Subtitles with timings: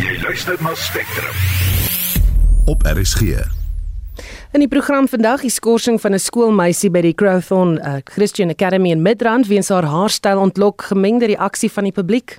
[0.00, 1.34] Jy luister na Spectrum.
[2.66, 3.20] Op RSG.
[4.52, 8.90] In die program vandag die skorsing van 'n skoolmeisie by die Crowthorne uh, Christian Academy
[8.90, 12.38] in Midrand weens haar haarstyl ontlok gemengde reaksie van die publiek.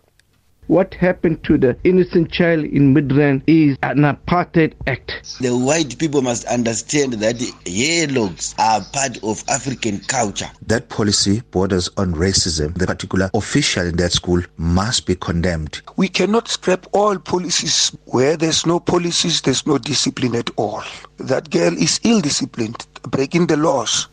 [0.73, 5.37] What happened to the innocent child in Midrand is an apartheid act.
[5.39, 10.49] The white people must understand that the yellows are part of African culture.
[10.65, 12.73] That policy borders on racism.
[12.73, 15.83] The particular official in that school must be condemned.
[15.95, 17.95] We cannot scrap all policies.
[18.05, 20.81] Where there's no policies, there's no discipline at all.
[21.19, 24.09] That girl is ill disciplined, breaking the laws.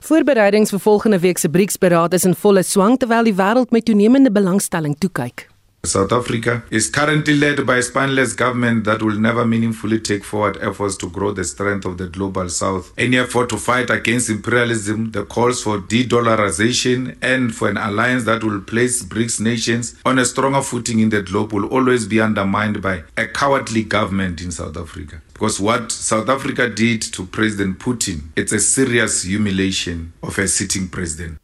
[0.00, 4.32] Voorbereidings vir volgende week se BRICS-beraad is in volle swang terwyl die wêreld met toenemende
[4.32, 5.51] belangstelling toe kyk.
[5.84, 10.56] South Africa is currently led by a spineless government that will never meaningfully take forward
[10.62, 12.92] efforts to grow the strength of the global south.
[12.96, 18.22] Any effort to fight against imperialism, the calls for de dollarization, and for an alliance
[18.26, 22.20] that will place BRICS nations on a stronger footing in the globe will always be
[22.20, 25.20] undermined by a cowardly government in South Africa.
[25.32, 30.86] Because what South Africa did to President Putin, it's a serious humiliation of a sitting
[30.86, 31.41] president.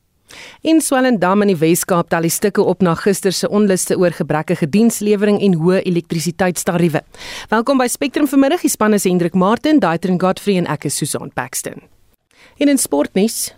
[0.61, 4.67] In Swellendam in die Wes-Kaap tel die stukke op na gister se onluste oor gebrekkige
[4.67, 7.05] dienslewering en hoë elektrisiteitstariewe.
[7.53, 8.65] Welkom by Spectrum vanmiddag.
[8.67, 11.78] Die span is Hendrik Martin, Daitrin Godfrey en ek is Susan Paxton.
[12.59, 13.55] In 'n sportnuus,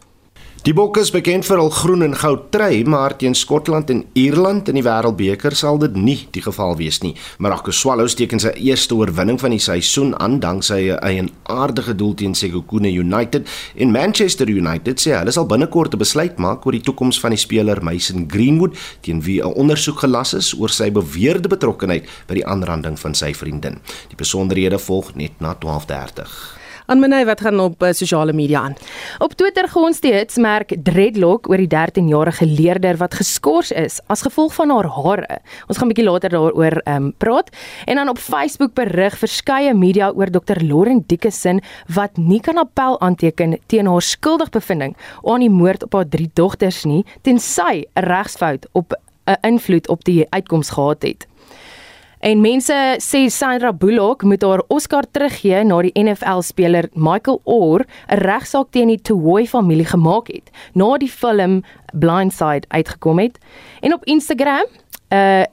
[0.61, 4.67] Die Bokke is bekend vir hul groen en goud trui, maar teen Skotland en Ierland
[4.69, 7.14] in die Wêreldbeker sal dit nie die geval wees nie.
[7.41, 12.34] Marokko Swallows teken sy eerste oorwinning van die seisoen aan danksy 'n eienaardige doel teen
[12.34, 17.20] Sekhukhune United en Manchester United sê hulle sal binnekort 'n besluit maak oor die toekoms
[17.20, 22.05] van die speler Mason Greenwood teen wie 'n ondersoek gelas is oor sy beweerde betrokkeheid
[22.27, 23.80] by die aanranding van sy vriendin.
[24.08, 26.59] Die besonderhede volg net na 12:30.
[26.91, 28.72] Aanmenay wat gaan op uh, sosiale media aan.
[29.22, 34.56] Op Twitter gons die hitsmerk dreadlock oor die 13-jarige leerder wat geskort is as gevolg
[34.56, 35.38] van haar hare.
[35.70, 37.55] Ons gaan bietjie later daaroor um, praat.
[37.86, 40.58] En dan op Facebook berig verskeie media oor Dr.
[40.66, 41.62] Lauren Dickinson
[41.94, 46.83] wat nie kan appel aanteken teen haar skuldigbevindings aan die moord op haar drie dogters
[46.90, 48.98] nie tensy 'n regsfout op
[49.30, 51.30] 'n invloed op die uitkoms gehad het.
[52.20, 58.20] En mense sê Sandra Bullock moet haar Oscar teruggee na die NFL-speler Michael Orr 'n
[58.20, 63.39] regsaak teen die Toy familie gemaak het na die film Blindside uitgekom het.
[63.80, 65.45] En op Instagram 'n uh,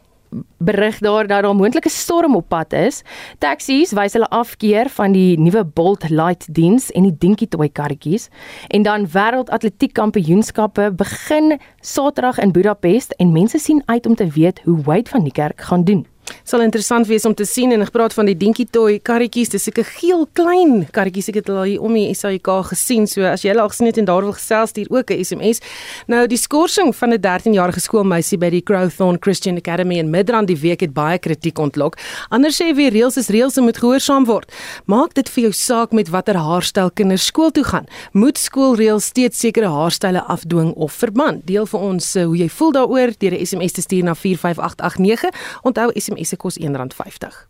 [0.57, 3.01] berig daar dat daar 'n moontlike storm op pad is.
[3.38, 8.29] Taxi's wys hulle afkeer van die nuwe Bolt Light diens en die Dinky Toy karretjies.
[8.67, 14.61] En dan wêreldatletiek kampioenskappe begin Saterdag in Budapest en mense sien uit om te weet
[14.63, 16.07] hoe Wade van Niekerk gaan doen
[16.43, 19.49] sal interessant wees om te sien en ek praat van die dinkie toy karretjies.
[19.49, 21.29] Dis seker geel klein karretjies.
[21.29, 23.07] Ek het al hier om die SAIK gesien.
[23.07, 25.59] So as jy al gesien het en daar wil gesels hier ook 'n SMS
[26.07, 30.57] nou die skorsing van 'n 13-jarige skoolmeisie by die Crowthorne Christian Academy in Midrand die
[30.57, 31.97] week het baie kritiek ontlok.
[32.29, 34.51] Ander sê weer reëls is reëls en moet gehoorsaam word.
[34.85, 37.85] Maak dit vir jou saak met watter haarstyl kinders skool toe gaan.
[38.11, 42.71] Moet skoolreëls steeds sekere haarstyle afdwing of verbân deel vir ons uh, hoe jy voel
[42.71, 45.29] daaroor deur 'n SMS te stuur na 45889
[45.63, 47.45] onthou SMS SMS se kos R1.50.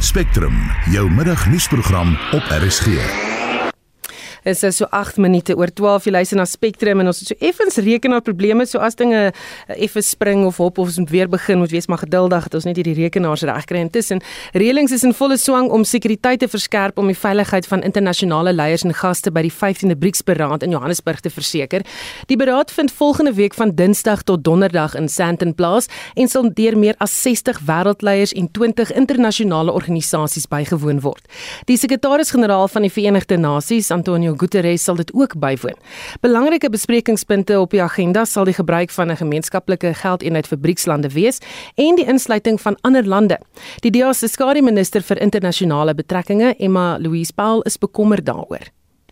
[0.00, 0.54] Spectrum,
[0.92, 3.37] jou middagnuusprogram op RSG.
[4.48, 7.76] Is so 8 minute oor 12 jy luister na Spectrum en ons het so effens
[7.84, 11.72] rekenaarprobleme so as dinge eh, effe spring of hop of ons moet weer begin moet
[11.74, 14.22] wees maar geduldig dat ons net hierdie rekenaars reg kry intussen
[14.56, 18.84] reëlings is in volle swang om sekuriteit te verskerp om die veiligheid van internasionale leiers
[18.86, 21.84] en gaste by die 15de BRICS-beraad in Johannesburg te verseker.
[22.30, 26.78] Die beraad vind volgende week van Dinsdag tot Donderdag in Sandton plaas en sal deur
[26.78, 31.24] meer as 60 wêreldleiers en 20 internasionale organisasies bygewoon word.
[31.70, 35.76] Die sekretaris-generaal van die Verenigde Nasies, Antonio Guterres sal dit ook bywoon.
[36.20, 41.38] Belangrike besprekingspunte op die agenda sal die gebruik van 'n gemeenskaplike geldeenheid vir BRICS-lande wees
[41.74, 43.38] en die insluiting van ander lande.
[43.80, 48.66] Die DEA se skare-minister vir internasionale betrekkinge, Emma Louise Paul, is bekommerd daaroor.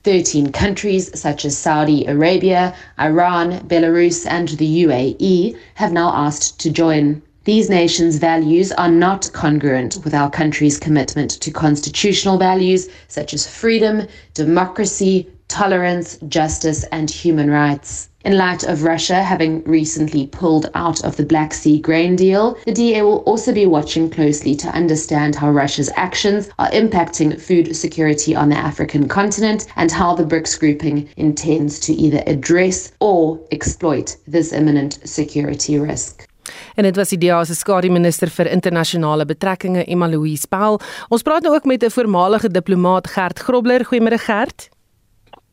[0.06, 6.70] 13 countries such as Saudi Arabia, Iran, Belarus, and the UAE have now asked to
[6.70, 7.22] join.
[7.46, 13.46] These nations' values are not congruent with our country's commitment to constitutional values such as
[13.46, 18.08] freedom, democracy, tolerance, justice, and human rights.
[18.24, 22.72] In light of Russia having recently pulled out of the Black Sea grain deal, the
[22.72, 28.34] DA will also be watching closely to understand how Russia's actions are impacting food security
[28.34, 34.16] on the African continent and how the BRICS grouping intends to either address or exploit
[34.26, 36.26] this imminent security risk.
[36.74, 40.80] En dit was die DEA se skadu-minister vir internasionale betrekkinge, Emma Louise Paul.
[41.08, 43.84] Ons praat nou ook met 'n voormalige diplomaat, Gert Grobler.
[43.84, 44.68] Goeiemôre Gert.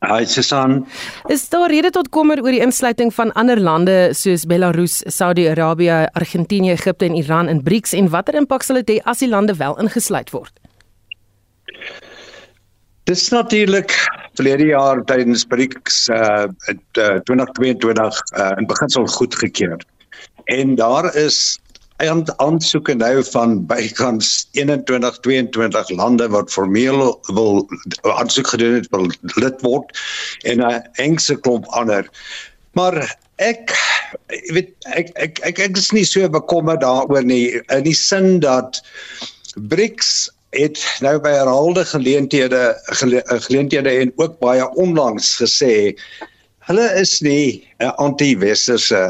[0.04, 0.86] Hi Susan.
[1.28, 6.74] Is daar rede tot kommer oor die insluiting van ander lande soos Belarus, Saudi-Arabië, Argentinië,
[6.76, 9.78] Egipte en Iran in BRICS en watter impak sal dit hê as die lande wel
[9.80, 10.52] ingesluit word?
[13.08, 13.92] Dis natuurlik
[14.36, 16.46] verlede jaar tydens BRICS uh,
[17.00, 19.80] uh 2022 uh, in beginsel goedgekeur.
[20.44, 21.58] En daar is
[22.36, 27.68] aansoeke nou van bykans 21 22 lande wat formeel wil
[28.02, 29.10] aansoek gedoen het wil
[29.40, 29.98] lid word
[30.42, 32.08] en 'n engse klomp ander.
[32.72, 33.72] Maar ek
[34.52, 38.82] weet ek ek ek, ek is nie so bekommerd daaroor nie in die sin dat
[39.54, 42.74] BRICS het nou by herhaalde geleenthede
[43.46, 45.94] geleenthede en ook baie onlangs gesê
[46.68, 49.02] hulle is nie 'n anti-westerse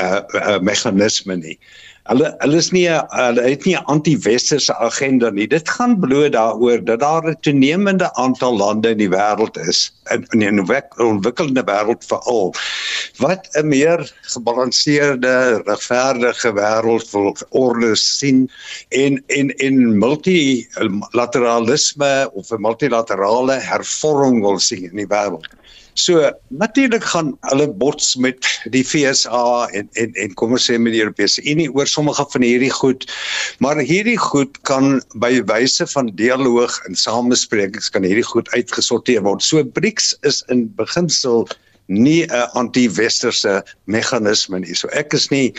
[0.00, 1.58] uh, uh, meganisme nie.
[2.04, 5.46] Hulle hulle is nie hulle het nie 'n anti-westerse agenda nie.
[5.48, 10.26] Dit gaan bloot daaroor dat daar 'n toenemende aantal lande in die wêreld is in
[10.30, 12.54] in 'n ontwikkelende wêreld veral
[13.24, 18.50] wat 'n meer gebalanseerde, regverdige wêreld wil orde sien
[18.88, 25.48] en en en multilateralisme of 'n multilaterale hervorming wil sien in die wêreld.
[25.94, 30.94] So natuurlik gaan hulle bots met die FSA en en en kom ons sê met
[30.94, 33.06] die Europese Unie oor sommige van hierdie goed.
[33.62, 39.42] Maar hierdie goed kan by wyse van dialoog en samesprekings kan hierdie goed uitgesorteer word.
[39.42, 41.46] So BRICS is in beginsel
[41.86, 44.74] nie 'n anti-westerse meganisme nie.
[44.74, 45.54] So ek is nie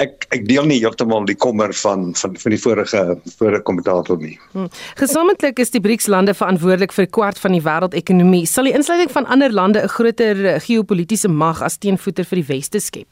[0.00, 3.02] ek ek deel nie heeltemal die kommer van van van die vorige
[3.36, 4.38] vorige kommentator nie.
[4.52, 4.68] Hmm.
[5.00, 8.46] Gesamentlik is die BRICS lande verantwoordelik vir 'n kwart van die wêreldekonomie.
[8.46, 12.48] Sal die insluiting van ander lande 'n groter eh, geopolitiese mag as teenvoeter vir die
[12.48, 13.08] weste skep?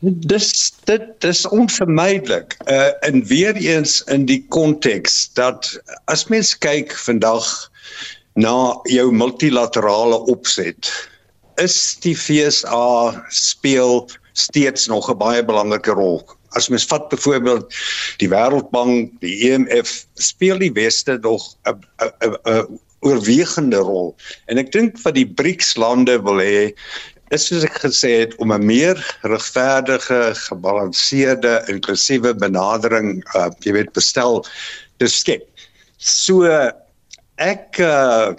[0.00, 2.56] Dis dit dis onvermydelik.
[2.68, 7.70] Uh en weer eens in die konteks dat as mens kyk vandag
[8.34, 10.90] na jou multilaterale opset
[11.62, 16.22] is die FSA speel steeds nog 'n baie belangrike rol.
[16.58, 17.74] As mens vat byvoorbeeld
[18.18, 24.16] die Wêreldbank, die IMF, e speel die weste nog 'n 'n 'n oorwegende rol.
[24.46, 26.72] En ek dink wat die BRICS lande wil hê
[27.30, 33.92] is soos ek gesê het om 'n meer regverdige, gebalanseerde, inklusiewe benadering, uh, jy weet,
[33.92, 34.44] bestel
[34.98, 35.46] te skep.
[35.98, 36.44] So
[37.36, 38.34] ek uh,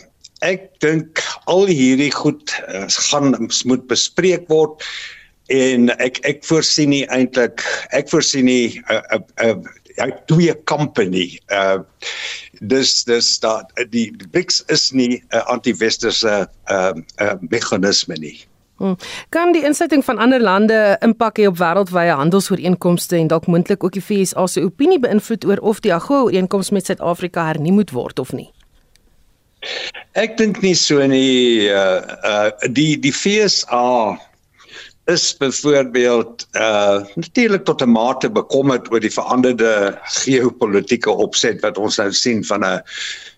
[0.45, 1.21] ek dink
[1.51, 4.83] al hierdie goed uh, gaan moet bespreek word
[5.53, 7.63] en ek ek voorsien nie eintlik
[7.94, 9.63] ek voorsien nie 'n 'n 'n
[9.97, 11.80] ja twee company uh
[12.59, 18.39] dis dis dat die BRICS is nie 'n anti-westerse uh, uh meganisme nie.
[18.77, 18.95] Hmm.
[19.30, 23.91] Kan die insluiting van ander lande impak hê op wêreldwye handelsooreenkomste en dalk moontlik ook
[23.91, 28.31] die FSA se opinie beïnvloed oor of die AGOA-ooreenkoms met Suid-Afrika hernie moet word of
[28.31, 28.51] nie?
[30.15, 34.15] Ek dink nie so nie uh uh die die FSA
[35.12, 41.97] is byvoorbeeld uh natuurlik tot 'n mate bekommerd oor die veranderde geopolitiese opset wat ons
[41.97, 42.81] nou sien van 'n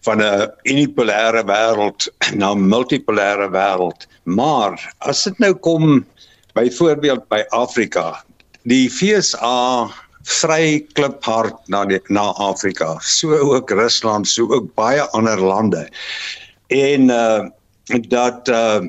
[0.08, 4.08] van 'n unipolêre wêreld na 'n multipolêre wêreld.
[4.24, 6.06] Maar as dit nou kom
[6.54, 8.24] byvoorbeeld by Afrika,
[8.64, 9.90] die FSA
[10.28, 15.88] vry kliphard na die, na Afrika, so ook Rusland, so ook baie ander lande.
[16.74, 17.48] En uh
[18.12, 18.82] dat uh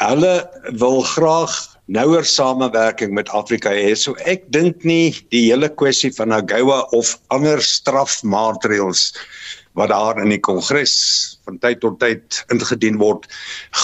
[0.00, 0.34] hulle
[0.80, 1.52] wil graag
[1.90, 3.92] nouer samewerking met Afrika hê.
[3.98, 9.10] So ek dink nie die hele kwessie van AGOA of ander strafmaatreëls
[9.78, 10.94] wat daar in die kongres
[11.46, 13.26] van tyd tot tyd ingedien word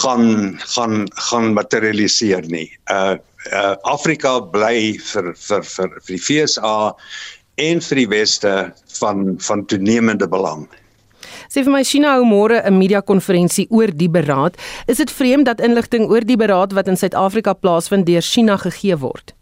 [0.03, 2.69] gaan gaan gaan materialiseer nie.
[2.91, 3.19] Uh,
[3.53, 6.95] uh Afrika bly vir vir vir vir die FSA
[7.57, 8.57] en vir die weste
[8.99, 10.67] van van toenemende belang.
[11.49, 14.57] Sê vir my China hou môre 'n media konferensie oor die beraad.
[14.87, 18.97] Is dit vreemd dat inligting oor die beraad wat in Suid-Afrika plaasvind deur China gegee
[18.97, 19.35] word?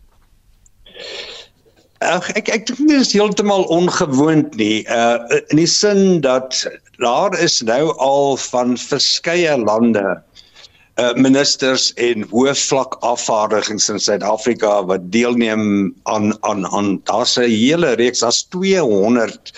[2.01, 4.85] Ag ek ek dink dit is heeltemal ongewoond nie.
[4.89, 5.19] Uh
[5.49, 6.67] in die sin dat
[6.99, 10.23] daar is nou al van verskeie lande
[10.97, 17.95] uh ministers en hoofvlak afvaardigings in Suid-Afrika wat deelneem aan aan aan daar's 'n hele
[17.99, 19.53] reeks as 200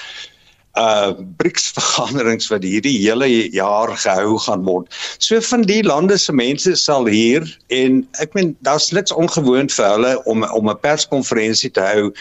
[0.76, 4.88] uh BRICS vergaderings wat hierdie hele jaar gehou gaan word.
[5.18, 9.86] So van die lande se mense sal hier en ek meen daar's niks ongewoon vir
[9.92, 12.12] hulle om om 'n perskonferensie te hou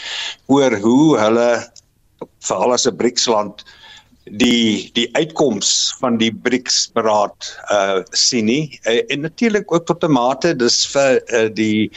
[0.48, 1.50] oor hoe hulle
[2.40, 3.64] veral as 'n BRICS land
[4.26, 10.04] die die uitkoms van die BRICS beraad uh sien nie uh, en natuurlik ook tot
[10.04, 11.92] 'n mate dis vir uh, die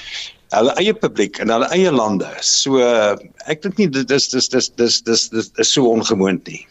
[0.52, 2.28] hulle eie publiek in hulle eie lande.
[2.40, 2.80] So
[3.46, 6.66] ek dink nie dit is dis dis dis dis dis is so ongewoon nie.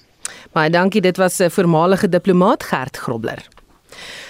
[0.53, 3.41] Baie dankie, dit was 'n voormalige diplomaat Gert Grobler.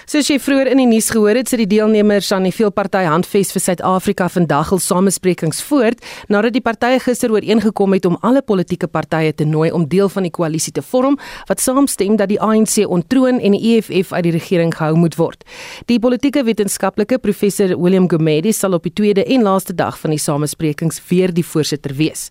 [0.08, 3.50] Soos jy vroeër in die nuus gehoor het, sit die deelnemers aan die veelparty handves
[3.52, 6.00] vir Suid-Afrika vandag al samesprekings voort
[6.32, 10.24] nadat die partye gister ooreengekom het om alle politieke partye te nooi om deel van
[10.24, 11.18] die koalisie te vorm
[11.50, 15.44] wat saamstem dat die ANC ontroon en die EFF uit die regering gehou moet word.
[15.92, 20.22] Die politieke wetenskaplike professor William Gumede sal op die tweede en laaste dag van die
[20.24, 22.30] samesprekings weer die voorsitter wees.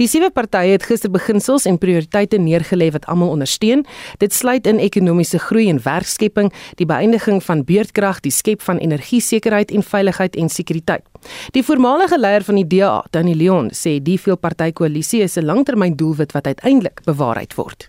[0.00, 3.84] Die sewe partye het gister beginsels en prioriteite neergelê wat almal ondersteun.
[4.16, 8.78] Dit sluit in ekonomiese groei en werkskepping, die beëindiging beëindiging van beurtkrag, die skep van
[8.78, 11.04] energie-sekerheid en veiligheid en sekuriteit.
[11.52, 16.46] Die voormalige leier van die DA, Danny Leon, sê die veelpartytjie-koalisie is 'n langtermyndoelwit wat
[16.46, 17.88] uiteindelik bewaarheid word.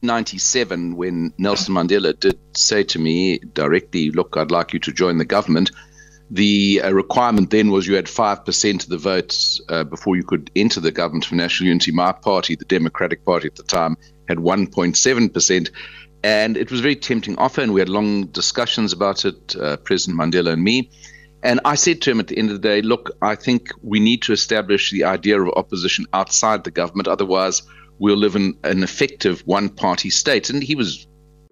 [0.00, 5.18] 97 when Nelson Mandela did say to me directly, look, I'd like you to join
[5.18, 5.70] the government.
[6.30, 10.50] The uh, requirement then was you had 5% of the votes uh, before you could
[10.54, 11.90] enter the government for National Unity.
[11.90, 13.96] My party, the Democratic Party at the time,
[14.28, 15.70] had 1.7%.
[16.22, 19.76] And it was a very tempting offer, and we had long discussions about it, uh,
[19.78, 20.90] President Mandela and me.
[21.42, 24.00] And I said to him at the end of the day, look, I think we
[24.00, 27.06] need to establish the idea of opposition outside the government.
[27.06, 27.62] Otherwise,
[27.98, 30.50] we'll live in an effective one party state.
[30.50, 31.06] And he was,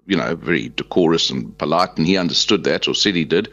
[0.06, 3.48] you know, very decorous and polite, and he understood that, or said he did.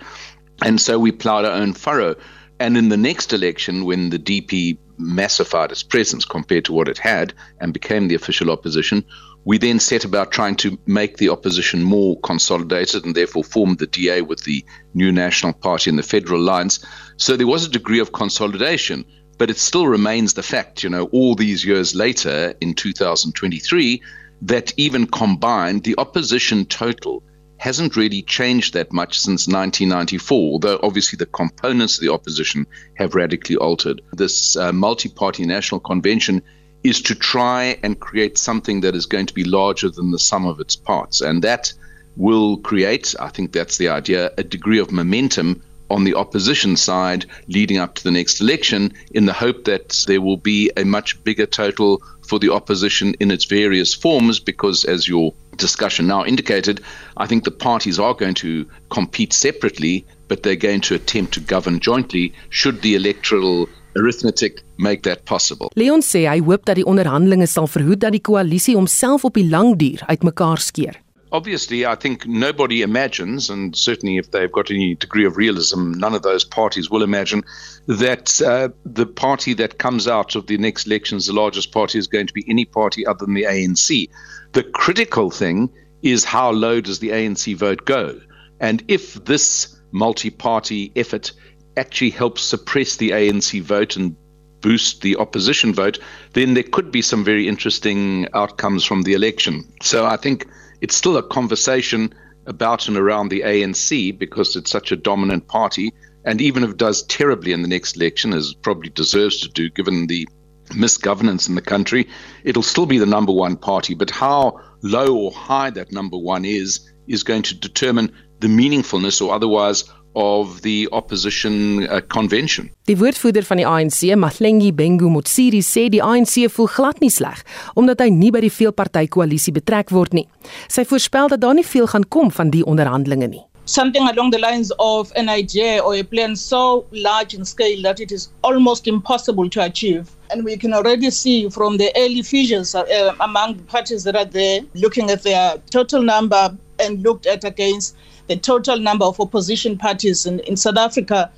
[0.64, 2.16] And so we plowed our own furrow.
[2.60, 6.98] And in the next election, when the DP massified its presence compared to what it
[6.98, 9.04] had and became the official opposition,
[9.46, 13.88] we then set about trying to make the opposition more consolidated and therefore formed the
[13.88, 16.86] DA with the new National Party and the federal lines.
[17.18, 19.06] So there was a degree of consolidation,
[19.38, 24.02] but it still remains the fact, you know, all these years later in 2023,
[24.44, 27.24] that even combined, the opposition total
[27.58, 33.16] hasn't really changed that much since 1994, although obviously the components of the opposition have
[33.16, 34.02] radically altered.
[34.12, 36.42] This uh, multi party national convention
[36.84, 40.46] is to try and create something that is going to be larger than the sum
[40.46, 41.22] of its parts.
[41.22, 41.72] And that
[42.18, 47.26] will create, I think that's the idea, a degree of momentum on the opposition side
[47.48, 51.24] leading up to the next election in the hope that there will be a much
[51.24, 56.82] bigger total for the opposition in its various forms because as your discussion now indicated
[57.18, 61.40] i think the parties are going to compete separately but they're going to attempt to
[61.40, 65.72] govern jointly should the electoral arithmetic make that possible.
[65.76, 69.48] Leon sê hy hoop dat die onderhandelinge sal verhoed dat die koalisie homself op die
[69.50, 71.00] lang duur uitmekaar skeer.
[71.34, 76.14] Obviously, I think nobody imagines, and certainly if they've got any degree of realism, none
[76.14, 77.42] of those parties will imagine
[77.88, 82.06] that uh, the party that comes out of the next elections, the largest party, is
[82.06, 84.12] going to be any party other than the ANC.
[84.52, 85.72] The critical thing
[86.04, 88.22] is how low does the ANC vote go?
[88.60, 91.32] And if this multi party effort
[91.78, 94.16] actually helps suppress the ANC vote and
[94.62, 96.00] boost the opposition vote,
[96.34, 99.64] then there could be some very interesting outcomes from the election.
[99.82, 100.48] So I think
[100.82, 102.14] it's still a conversation
[102.46, 105.94] about and around the ANC because it's such a dominant party.
[106.26, 109.50] And even if it does terribly in the next election, as it probably deserves to
[109.50, 110.28] do given the
[110.70, 112.08] misgovernance in the country,
[112.44, 113.94] it'll still be the number one party.
[113.94, 119.22] But how low or high that number one is, is going to determine the meaningfulness
[119.22, 119.84] or otherwise
[120.14, 122.70] of the opposition uh, convention.
[122.86, 127.42] Die woordvoerder van die ANC, Mahlengi Bengu Motsiri, sê die ANC voel glad nie sleg
[127.80, 130.28] omdat hy nie by die veelparty koalisie betrek word nie.
[130.72, 133.44] Sy voorspel dat daar nie veel gaan kom van die onderhandelinge nie.
[133.66, 138.02] Something along the lines of an idea or a plan so large in scale that
[138.02, 140.12] it is almost impossible to achieve.
[140.32, 144.26] And we can already see from the early fissures uh, among the parties that are
[144.26, 147.96] there, looking at their total number and looked at against
[148.28, 151.32] the total number of opposition parties in, in South Africa.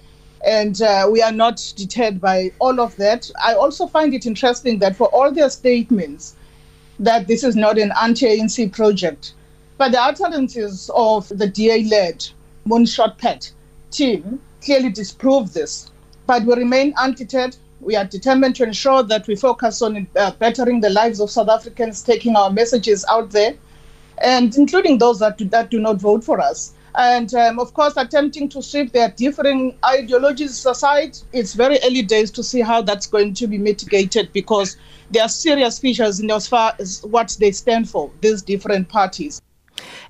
[0.46, 3.32] And uh, we are not deterred by all of that.
[3.44, 6.36] I also find it interesting that for all their statements
[7.00, 9.34] that this is not an anti ANC project,
[9.78, 12.26] but the utterances of the DA led
[12.68, 13.52] Moonshot Pet
[13.92, 15.90] team clearly disprove this.
[16.26, 17.56] But we remain undeterred.
[17.82, 21.50] We are determined to ensure that we focus on uh, bettering the lives of South
[21.50, 23.56] Africans, taking our messages out there,
[24.24, 26.74] and including those that do, that do not vote for us.
[26.98, 32.32] And um, of course, attempting to sweep their differing ideologies aside, it's very early days
[32.32, 34.78] to see how that's going to be mitigated because
[35.12, 39.42] there are serious features in as far as what they stand for, these different parties.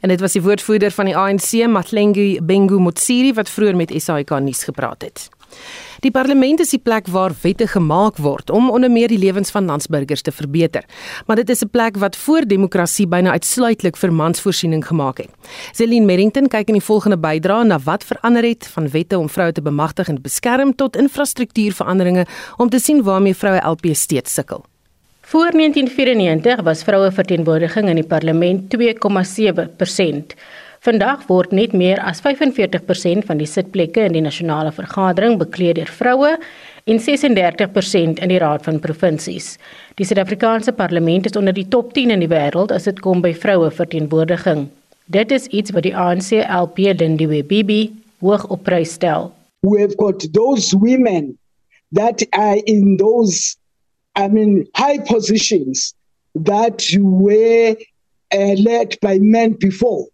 [0.01, 4.29] En dit was die woordvoerder van die ANC, Matlengi Bengu Motsiri wat vroeër met SAK
[4.39, 5.29] nuus gepraat het.
[5.99, 9.65] Die parlement is die plek waar wette gemaak word om onder meer die lewens van
[9.65, 10.83] landsburgers te verbeter.
[11.25, 15.29] Maar dit is 'n plek wat voor demokrasie byna uitsluitlik vir mansvoorsiening gemaak het.
[15.71, 19.51] Celine Merrington kyk in die volgende bydra na wat verander het van wette om vroue
[19.51, 22.25] te bemagtig en beskerm tot infrastruktuurveranderinge
[22.57, 24.65] om te sien waarmee vroue LP steeds sukkel.
[25.21, 30.35] Voor 1994 was vroue verteenwoordiging in die parlement 2,7%.
[30.85, 35.89] Vandag word net meer as 45% van die sitplekke in die nasionale vergadering beklee deur
[35.89, 36.35] vroue
[36.85, 39.55] en 36% in die Raad van Provinsies.
[39.97, 43.33] Die Suid-Afrikaanse parlement is onder die top 10 in die wêreld as dit kom by
[43.33, 44.67] vroue verteenwoordiging.
[45.09, 47.81] Dit is iets wat die ANC LP Lindiwe Bibi
[48.21, 49.31] hoog op prys stel.
[49.65, 51.33] We have got those women
[51.97, 53.57] that are in those
[54.13, 55.95] I mean high positions
[56.37, 60.05] that were uh, led by men before.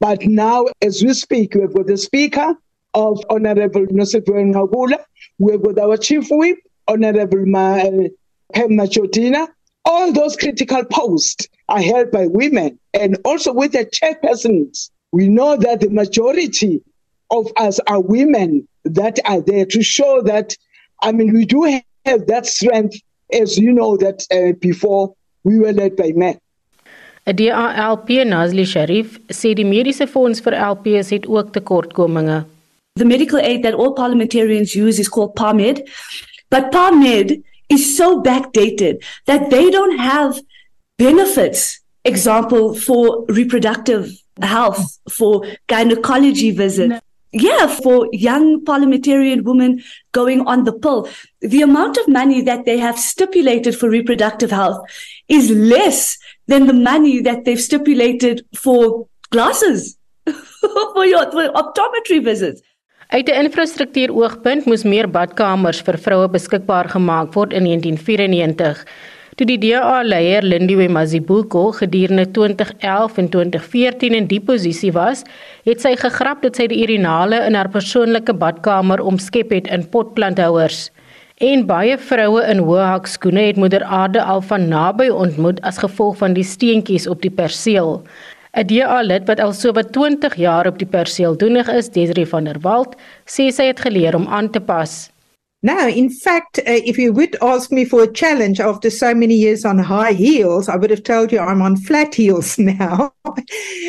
[0.00, 2.54] But now as we speak we've got the speaker
[2.94, 5.04] of Honorable Nosipo Ngagula,
[5.38, 7.78] we've got our chief whip Honorable Ma
[8.54, 9.48] Pemma Chotina.
[9.84, 14.90] All those critical posts are held by women and also with the chairpersons.
[15.12, 16.82] We know that the majority
[17.30, 20.56] of us are women that are there to show that,
[21.02, 21.62] I mean, we do
[22.04, 23.00] have that strength,
[23.32, 25.14] as you know, that uh, before
[25.44, 26.38] we were led by men.
[28.24, 32.44] Nazli Sharif sê die mediese fonds vir LPs het ook tekortkominge.
[32.96, 35.84] The medical aid that all parliamentarians use is called PARMED,
[36.50, 40.40] but PARMED is so backdated that they don't have
[40.96, 47.00] benefits example for reproductive health for gynecology visits no.
[47.32, 49.82] yeah for young parliamentarian women
[50.12, 51.08] going on the pill
[51.40, 54.80] the amount of money that they have stipulated for reproductive health
[55.28, 56.18] is less
[56.48, 59.96] than the money that they've stipulated for glasses
[60.94, 62.60] for your for optometry visits
[63.08, 68.82] Uit 'n infrastruktuuroogpunt moes meer badkamers vir vroue beskikbaar gemaak word in 1994.
[69.38, 75.24] Toe die DA-leier Lindiwe Mazibuko gedurende 2011 en 2014 in die posisie was,
[75.64, 80.90] het sy gegrap dat sy die urinale in haar persoonlike badkamer omskep het in potplanthouers.
[81.38, 86.16] En baie vroue in hoë hakskoene het moeder Aarde al van naby ontmoet as gevolg
[86.18, 88.02] van die steentjies op die perseel.
[88.58, 92.50] 'n DA-lid wat al so wat 20 jaar op die perseel doenig is, Desiree van
[92.50, 95.10] der Walt, sê sy het geleer om aan te pas.
[95.60, 99.34] Now, in fact, uh, if you would ask me for a challenge after so many
[99.34, 103.12] years on high heels, I would have told you I'm on flat heels now.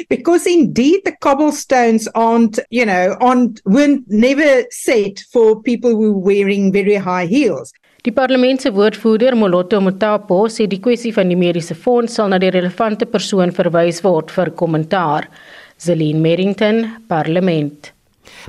[0.10, 6.34] because indeed the cobblestones aren't, you know, on weren't never set for people who were
[6.34, 7.72] wearing very high heels.
[8.02, 12.50] Die parlementse woordvoerder Moloto Mutapo sê die kwessie van die mediese fonds sal na die
[12.56, 15.28] relevante persoon verwys word vir kommentaar.
[15.78, 17.92] Zelin Merrington, Parlement.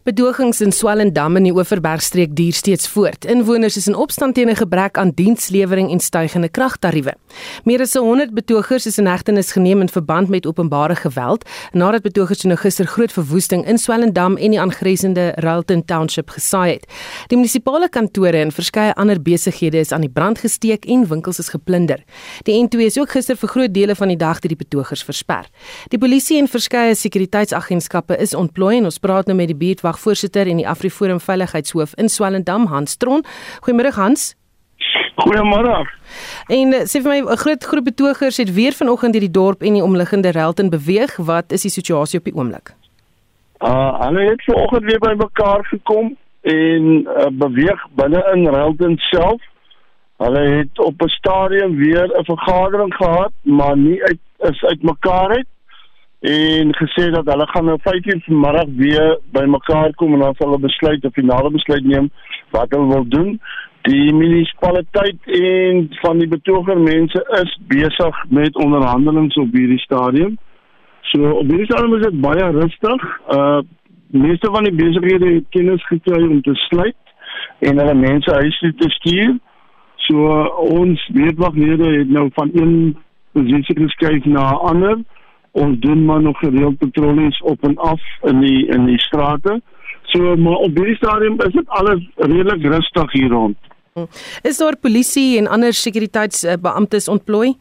[0.05, 3.25] Bedogings in Swellendam in die Oeverbergstreek duur steeds voort.
[3.25, 7.15] Inwoners is in opstand teen 'n gebrek aan dienslewering en stygende kragtariewe.
[7.65, 12.43] Meer as 100 betogers is in hegtenis geneem in verband met openbare geweld nadat betogers
[12.43, 16.87] nou gister groot verwoesting in Swellendam en die aangrensende Railton Township gesaai het.
[17.27, 21.49] Die munisipale kantore en verskeie ander besighede is aan die brand gesteek en winkels is
[21.49, 22.05] geplunder.
[22.43, 25.47] Die N2 is ook gister vir groot dele van die dag deur die betogers versper.
[25.89, 30.61] Die polisie en verskeie sekuriteitsagentskappe is ontplooi en ons praat nou met die buurtwagvoorsitter en
[30.61, 33.25] die Afriforum veiligheidshoof in Swellendam, Hans Tron.
[33.65, 34.37] Goeiemôre Hans.
[35.17, 35.85] Goeiemôre.
[36.49, 39.75] En eh, sê vir my 'n groot groep betogers het weer vanoggend hierdie dorp en
[39.75, 41.17] die omliggende Relton beweeg.
[41.17, 42.75] Wat is die situasie op die oomblik?
[43.61, 49.41] Uh, hulle het vanoggend weer bymekaar gekom en uh, beweeg binne in Relton self.
[50.17, 55.47] Hulle het op 'n stadium weer 'n vergadering gehad, maar nie uit is uitmekaar uit
[56.21, 60.61] en gesê dat hulle gaan nou 5:00 vanmiddag weer bymekaar kom en dan sal hulle
[60.61, 62.11] besluit 'n finale besluit neem
[62.51, 63.41] wat hulle wil doen.
[63.83, 70.39] Die munisipaliteit en van die betoger mense is besig met onderhandelings op hierdie stadium.
[71.01, 73.21] So op hierdie stadium is dit baie rustig.
[73.29, 73.61] Uh
[74.11, 76.97] meeste van die besighede het kennis gekry om te sluit
[77.59, 79.39] en hulle mense huis toe te stuur.
[79.97, 82.97] So ons weetwaglede het nou van een
[83.33, 84.99] posisie geskuif na 'n ander
[85.51, 89.61] ons doen maar nog gereeld patrollies op en af in die in die strate.
[90.03, 93.57] So maar op hierdie stadium is dit alles redelik rustig hier rond.
[94.43, 97.55] Is daar polisie en ander sekuriteitsbeamptes ontplooi?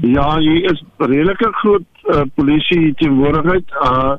[0.00, 3.64] Ja, hier is redelike groot uh, polisie teenwoordigheid.
[3.82, 4.14] Uh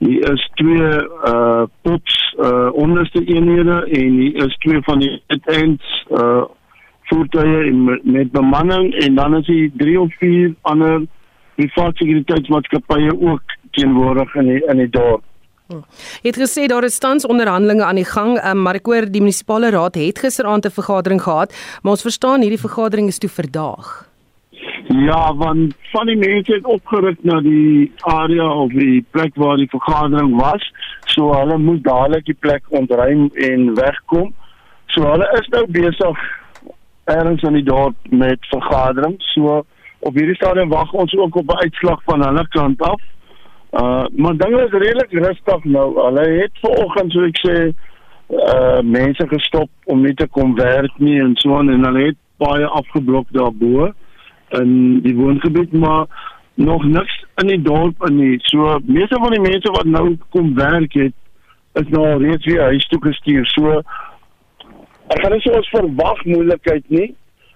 [0.00, 0.92] hier is twee
[1.28, 6.44] uh pops uh onderste eenhede en hier is twee van die ends uh
[7.10, 11.02] voertuie met, met bemanning en dan is hier drie of vier ander
[11.68, 15.22] private sekuriteitsmaatskappye ook teenwoordig in die, in die dorp.
[15.70, 15.82] Hm.
[16.22, 19.22] Jy het gesê daar is tans onderhandelinge aan die gang, um, maar ek hoor die
[19.22, 24.10] munisipale raad het gisteraand 'n vergadering gehad, maar ons verstaan hierdie vergadering is toe verdaag.
[24.90, 29.70] Ja, want van die mense het opgeruk na die area of die plek waar die
[29.70, 30.72] vergadering was,
[31.06, 34.34] so hulle moet dadelik die plek ontruim en wegkom.
[34.86, 36.18] So hulle is nou besig
[37.04, 39.32] ergens in die dorp met vergaderings.
[39.34, 39.64] So
[40.00, 43.00] op hierdie stadium wag ons ook op 'n uitslag van hulle kant af.
[43.72, 46.00] Uh maar dinge is redelik rustig nou.
[46.04, 47.56] Hulle het vanoggend so ek sê
[48.28, 52.66] uh mense gestop om nie te kom werk nie en so en hulle het baie
[52.66, 53.92] afgeblok daarbo
[54.48, 56.06] in die woongebied maar
[56.54, 58.38] nog niks in die dorp in nie.
[58.42, 61.14] So meeste van die mense wat nou kom werk het
[61.72, 63.46] is nou reeds weer huis toe gestuur.
[63.46, 63.82] So
[65.10, 67.08] ek gaan nie so ons verwag moeilikheid nie,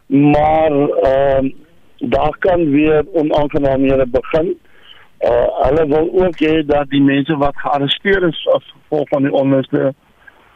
[0.06, 1.52] maar ehm uh,
[1.98, 4.58] daar kan weer onaangenaamhede begin.
[5.20, 9.32] Uh hulle wil ook hê dat die mense wat gearresteer is as gevolg van die
[9.32, 9.94] onluste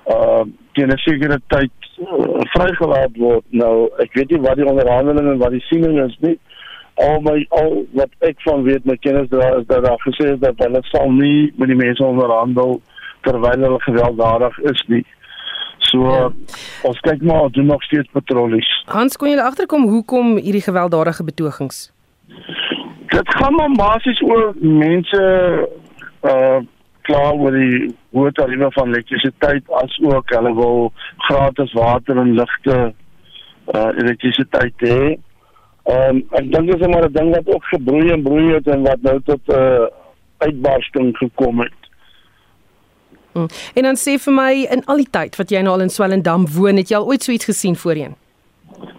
[0.06, 1.70] uh teen 'n sekere tyd
[2.00, 3.44] uh, vrygelaat word.
[3.50, 6.38] Nou, ek weet nie wat die onderhandelinge en wat die siening is nie
[6.98, 10.40] al my al wat ek van weet my kennis daar is dat daar gesê is
[10.42, 12.80] dat hulle sal nie met die mense onderhandel
[13.26, 15.04] terwyl hulle gewelddadig is nie.
[15.88, 16.30] So ja.
[16.88, 18.68] ons kyk maar doen nog steeds patrollies.
[18.86, 21.88] Hans kon julle agterkom hoekom hierdie gewelddadige betogings?
[23.08, 25.22] Dit gaan maar basies oor mense
[26.32, 26.58] uh
[27.08, 30.90] klaar oor die hoë tariewe van elektrisiteit as ook hulle wil
[31.28, 32.76] gratis water en ligte
[33.72, 35.16] uh elektrisiteit hê.
[35.88, 38.66] Ehm um, ek dink dit is maar 'n ding wat ook gebroei en broei het
[38.68, 39.86] en wat nou tot 'n uh,
[40.38, 41.77] uitbarsting gekom het.
[43.32, 43.48] Hmm.
[43.74, 46.46] En dan sê vir my in al die tyd wat jy nou al in Swellendam
[46.54, 48.14] woon, het jy al ooit so iets gesien voorheen?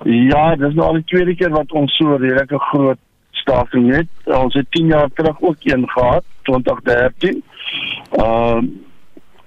[0.04, 3.00] Ja, dis nou al die tweede keer wat ons so 'n redelike groot
[3.32, 4.08] staking het.
[4.26, 7.44] Ons het 10 jaar terug ook een gehad, 2013.
[8.12, 8.62] Ehm uh,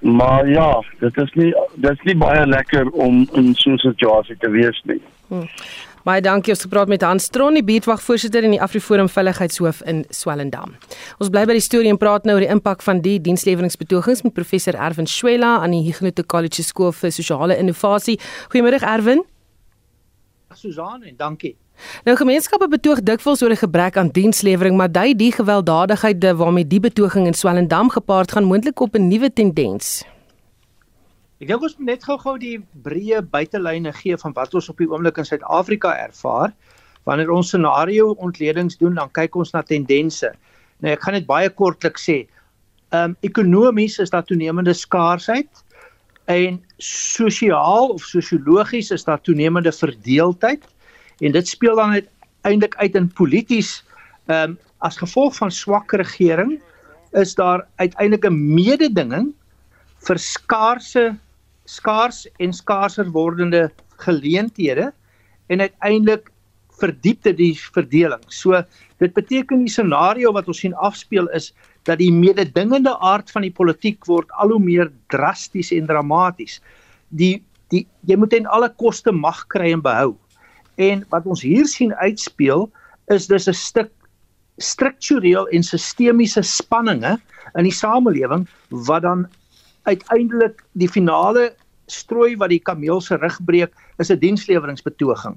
[0.02, 4.36] maar ja, dit is nie dit is nie baie lekker om in so 'n situasie
[4.38, 5.02] te wees nie.
[5.28, 5.48] Hmm.
[6.02, 10.74] Baie dankie ons gepraat met Hans Tron, die buurtwagvoorsitter in die Afriforum Veiligheidshoof in Swellendam.
[11.22, 14.34] Ons bly by die storie en praat nou oor die impak van die diensleweringspetogings met
[14.34, 18.16] professor Erwin Swela aan die Huguenot College Skool vir Sosiale Innovasie.
[18.50, 19.22] Goeiemôre Erwin.
[20.58, 21.54] Susan en dankie.
[22.02, 26.80] Nou gemeenskappe betoog dikwels oor 'n gebrek aan dienslewering, maar dui die gewelddadigheid waarmee die
[26.80, 30.02] betoging in Swellendam gepaard gaan moontlik op 'n nuwe tendens.
[31.42, 34.86] Ek dink ons moet net gou-gou die breë buitelyne gee van wat ons op die
[34.86, 36.52] oomblik in Suid-Afrika ervaar.
[37.02, 40.28] Wanneer ons scenario ontledings doen, dan kyk ons na tendense.
[40.78, 42.20] Nou ek gaan net baie kortlik sê,
[42.92, 45.64] ehm um, ekonomies is daar toenemende skaarsheid
[46.30, 50.62] en sosiaal of sosiologies is daar toenemende verdeeldheid
[51.18, 53.72] en dit speel dan uiteindelik uit in polities
[54.28, 56.54] ehm um, as gevolg van swak regering
[57.18, 59.34] is daar uiteindelik 'n mededinging
[60.06, 61.06] vir skaarse
[61.64, 63.70] skaars en skaarser wordende
[64.02, 64.92] geleenthede
[65.46, 66.30] en uiteindelik
[66.80, 68.22] verdiep dit die verdeling.
[68.28, 68.62] So
[69.02, 71.52] dit beteken die scenario wat ons sien afspeel is
[71.86, 76.60] dat die mededingende aard van die politiek word al hoe meer drasties en dramaties.
[77.10, 80.12] Die die jy moet ten alle koste mag kry en behou.
[80.76, 82.68] En wat ons hier sien uitspeel
[83.12, 83.92] is dis 'n stuk
[84.58, 87.16] struktureel en sistemiese spanninge
[87.56, 89.26] in die samelewing wat dan
[89.82, 91.52] uiteindelik die finale
[91.86, 95.36] strooi wat die kameel se rug breek is 'n diensleweringspetoging.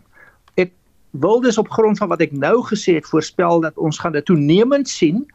[0.56, 0.72] Ek
[1.12, 4.26] wil dus op grond van wat ek nou gesê het voorspel dat ons gaan dit
[4.26, 5.26] toenemend sien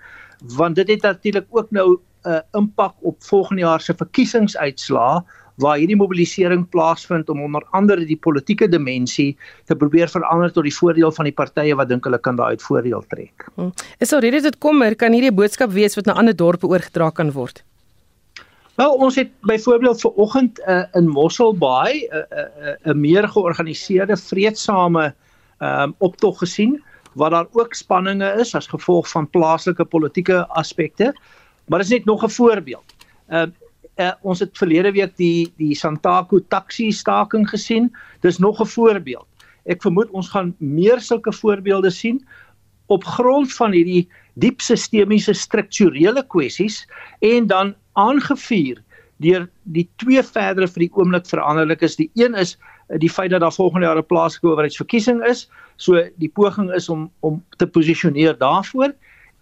[0.56, 5.22] want dit het natuurlik ook nou 'n uh, impak op volgende jaar se verkiesingsuitslae
[5.60, 10.74] waar hierdie mobilisering plaasvind om onder andere die politieke dimensie te probeer verander tot die
[10.74, 13.48] voordeel van die partye wat dink hulle kan daai uit voordeel trek.
[13.54, 13.72] Hmm.
[13.98, 17.32] Is al reeds dit kommer kan hierdie boodskap wees wat na ander dorpe oorgedra kan
[17.32, 17.64] word?
[18.80, 22.94] Wel ons het byvoorbeeld ver oggend uh, in Mosselbaai 'n uh, 'n uh, 'n uh,
[22.94, 25.14] meer georganiseerde vreedsame
[25.58, 31.12] um, optog gesien waar daar ook spanninge is as gevolg van plaaslike politieke aspekte.
[31.66, 32.94] Maar dit is net nog 'n voorbeeld.
[33.28, 33.42] Uh,
[33.96, 37.92] uh, ons het verlede week die die Santaku taxi staking gesien.
[38.20, 39.26] Dis nog 'n voorbeeld.
[39.64, 42.26] Ek vermoed ons gaan meer sulke voorbeelde sien
[42.86, 46.88] op grond van hierdie diep sistemiese strukturele kwessies
[47.18, 48.80] en dan aangevuur
[49.20, 51.98] deur die twee verdere vir die oomblik veranderlik is.
[52.00, 52.56] Die een is
[52.88, 55.48] eh, die feit dat daar volgende jaar 'n plaaslike owerheidsverkiesing is.
[55.76, 58.92] So die poging is om om te posisioneer daarvoor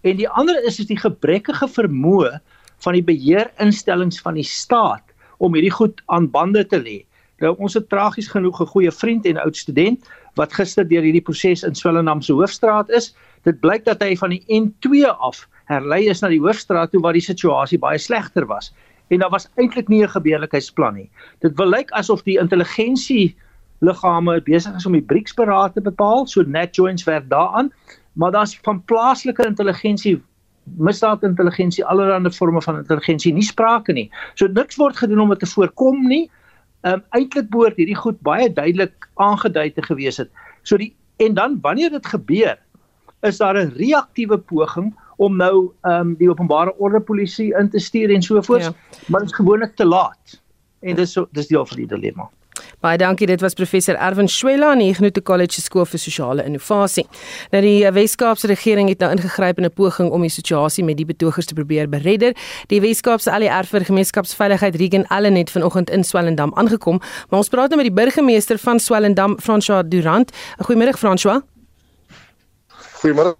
[0.01, 2.39] en die ander is is die gebrekkige vermoë
[2.83, 5.03] van die beheerinstellings van die staat
[5.37, 7.05] om hierdie goed aan bande te lê.
[7.39, 10.03] Nou ons het tragies genoeg 'n goeie vriend en oud student
[10.35, 13.15] wat gister deur hierdie proses in Swellendam se hoofstraat is.
[13.43, 17.17] Dit blyk dat hy van die N2 af herlei is na die hoofstraat toe waar
[17.17, 18.73] die situasie baie slegter was
[19.09, 21.09] en daar was eintlik nie 'n gebeurlikheidsplan nie.
[21.41, 23.35] Dit wil lyk asof die intelligensie
[23.81, 27.71] liggame besig is om die BRICS-beraad te bepaal, so net joints werk daaraan,
[28.13, 30.21] maar daar's van plaaslike intelligensie
[30.77, 34.09] misdaad intelligensie allerlei forme van intelligensie nie sprake nie.
[34.35, 36.29] So niks word gedoen om dit te voorkom nie.
[36.81, 40.29] ehm um, eintlik behoort hierdie goed baie duidelik aangedui te gewees het.
[40.63, 42.55] So die en dan wanneer dit gebeur,
[43.21, 47.79] is daar 'n reaktiewe poging om nou ehm um, die openbare orde polisie in te
[47.79, 48.73] stuur en so voort, ja.
[49.07, 50.41] maar dit is gewoonlik te laat.
[50.79, 52.29] En dis so dis deel van die dilemma.
[52.79, 53.27] Baie dankie.
[53.27, 57.03] Dit was professor Erwin Schwella aan die Ignoto College Skool vir Sosiale Innovasie.
[57.51, 60.97] Nou die eh, Wes-Kaapse regering het nou ingegryp in 'n poging om die situasie met
[60.97, 62.33] die betogers te probeer beredder.
[62.67, 67.69] Die Wes-Kaapse ALR vir Gemeenskapsveiligheid Regan Allen het vanoggend in Swellendam aangekom, maar ons praat
[67.69, 70.31] nou met die burgemeester van Swellendam, François Durant.
[70.63, 71.41] Goeiemôre François.
[73.01, 73.35] Goeiemôre.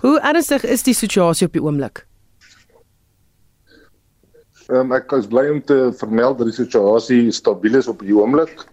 [0.00, 2.06] Hoe ernstig is die situasie op die oomblik?
[4.72, 8.64] Um, ek is bly om te vermeld dat die situasie stabiel is op die oomblik.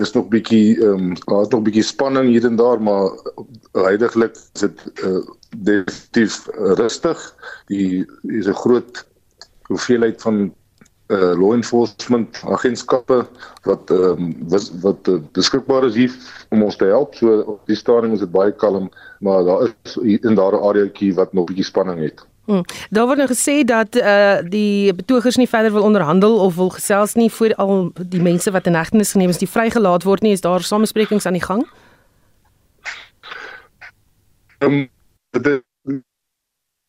[0.00, 3.12] Dis nog bietjie ehm um, daar's nog bietjie spanning hier en daar, maar
[3.84, 5.20] heidaglik is dit uh,
[5.56, 6.48] definitief
[6.80, 7.20] rustig.
[7.68, 9.04] Die is 'n groot
[9.68, 10.54] hoeveelheid van
[11.12, 13.26] uh law enforcement agentskappe
[13.62, 16.12] wat um, wat, wat uh, beskikbaar is hier
[16.48, 17.14] om ons te help.
[17.14, 18.88] So op die stadium is dit baie kalm,
[19.20, 22.24] maar daar is in daardie areaetjie wat nog bietjie spanning het.
[22.44, 22.64] Hmm.
[22.90, 27.14] Daar word nou gesê dat uh, die betogers nie verder wil onderhandel of wil gesels
[27.14, 30.32] nie voor al die mense wat in hegtenis geneem is, die vrygelaat word nie.
[30.32, 31.64] Is daar samesprekings aan die gang?
[34.58, 34.88] Ehm um,
[35.30, 35.64] dit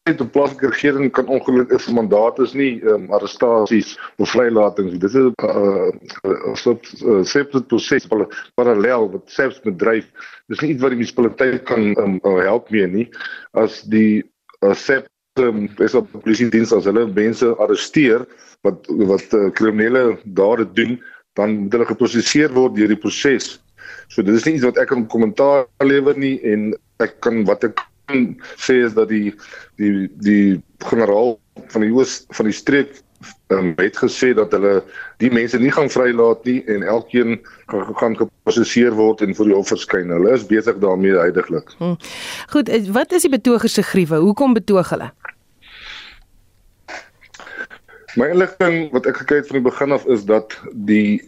[0.05, 4.99] die plaaslike regering kan ongelukkig 'n mandaat is nie ehm um, arrestasies of vrylatings.
[4.99, 5.89] Dit is 'n uh,
[6.29, 8.05] uh, separate proses
[8.53, 10.05] parallel wat selfs bedryf.
[10.47, 13.09] Dis nie iets wat die munisipaliteit kan um, help mee nie.
[13.53, 14.23] As die
[14.61, 15.07] uh, sep
[15.39, 18.27] um, is op polisie diens as hulle mense arresteer
[18.61, 21.01] wat wat uh, kriminele dade doen,
[21.33, 23.57] dan moet hulle geproseseer word deur die proses.
[24.07, 27.63] So dit is nie iets wat ek kan kommentaar lewer nie en ek kan wat
[27.63, 27.81] ek
[28.65, 29.33] sê is dat die
[29.81, 31.35] die die generaal
[31.71, 33.01] van die oos van die streek
[33.47, 34.83] um, het gesê dat hulle
[35.17, 37.39] die mense nie gaan vrylaat nie en elkeen
[37.71, 40.13] gaan, gaan geproseseer word en voor die hof verskyn.
[40.13, 41.71] Hulle is besig daarmee heidaglik.
[41.77, 41.97] Hmm.
[42.53, 44.21] Goed, eh, wat is die betogers se griewe?
[44.25, 45.11] Hoekom betoog hulle?
[48.15, 50.55] My inligting wat ek gekry het van die begin af is dat
[50.87, 51.19] die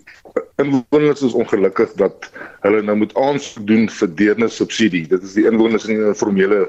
[0.61, 2.29] inwoners is ongelukkig dat
[2.65, 5.05] hulle nou moet aansoek doen vir deerne subsidie.
[5.07, 6.67] Dit is die inwoners in die informele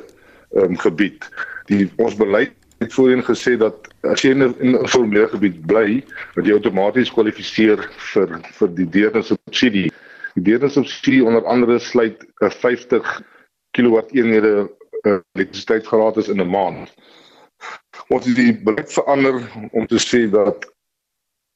[0.56, 1.28] um, gebied.
[1.70, 6.04] Die ons beleid het voorheen gesê dat as jy in 'n informele gebied bly,
[6.36, 9.88] dat jy outomaties kwalifiseer vir vir die deerne subsidie.
[10.34, 13.22] Die deerne subsidie onder andere sluit 'n 50
[13.74, 14.68] kW eenhede
[15.02, 16.94] uh, elektrisiteit gratis in 'n maand
[18.08, 19.40] ons het die beleid verander
[19.72, 20.66] om te sê dat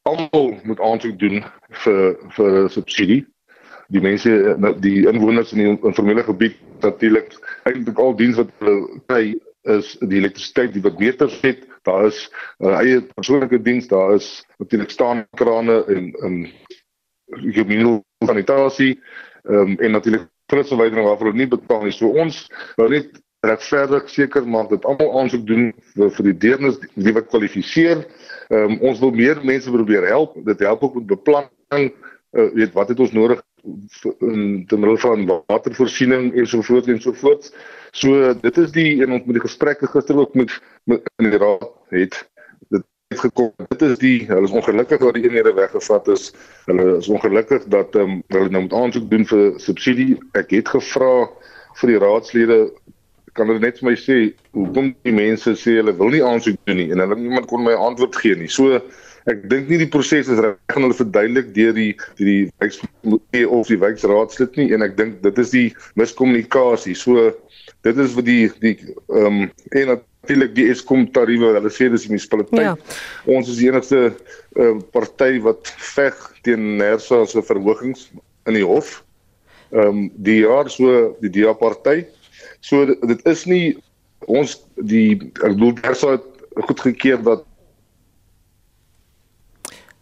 [0.03, 1.45] almal moet aansoek doen
[1.85, 3.23] vir vir subsidie.
[3.93, 7.35] Die mense die inwoners in die informele gebied natuurlik
[7.69, 9.25] eintlik al diens wat hulle kry
[9.71, 11.67] is die elektrisiteit die wat meters het.
[11.87, 12.25] Daar is
[12.63, 16.39] uh, eie persoonlike diens, daar is natuurlik staan krane en en
[17.55, 18.97] gemeene sanitasie
[19.45, 21.95] um, en natuurlik fritsverwydering waarvoor hulle nie betaal nie.
[21.95, 26.79] So ons wou net regverdig seker maak dat almal aansoek doen vir, vir die deernis
[26.95, 28.05] wie wat kwalifiseer.
[28.55, 30.37] Um, ons wil meer mense probeer help.
[30.47, 31.91] Dit help ook met beplanning.
[32.33, 33.43] Uh, weet wat het ons nodig
[34.23, 37.51] in te middel van watervoorsiening en so voort en so voort.
[37.91, 41.43] So dit is die en ons met die gesprekke gister ook met, met in die
[41.43, 42.17] raad het
[42.71, 43.53] dit het gekom.
[43.69, 46.31] Dit is die hulle is ongelukkig dat die eenhede weggevat is.
[46.71, 50.17] Hulle is ongelukkig dat um, hulle nou moet aansoek doen vir subsidie.
[50.39, 51.27] Ek het gevra
[51.81, 52.59] vir die raadslede
[53.37, 54.19] kan hulle net vir my sê
[54.57, 57.75] hoekom die mense sê hulle wil nie aansoek doen nie en hulle niemand kon my
[57.77, 58.51] antwoord gee nie.
[58.53, 58.81] So
[59.31, 62.81] ek dink nie die proses is reg en hulle verduidelik deur die die, die wijks
[63.47, 65.69] of die wijksraadslid nie en ek dink dit is die
[66.01, 66.97] miskommunikasie.
[66.99, 67.31] So
[67.87, 71.55] dit is vir die die ehm um, en natuurlik die Eskom tariewe.
[71.57, 72.67] Hulle sê dis die munisipaliteit.
[72.69, 72.77] Ja.
[73.33, 78.11] Ons is die enigste ehm uh, party wat veg teen Nersa se verhogings
[78.51, 79.01] in die hof.
[79.73, 82.03] Ehm um, die jaar so die DA party
[82.63, 83.65] So dit is nie
[84.31, 84.55] ons
[84.87, 86.29] die ek bedoel Bersa het
[86.69, 87.49] goedgekeur dat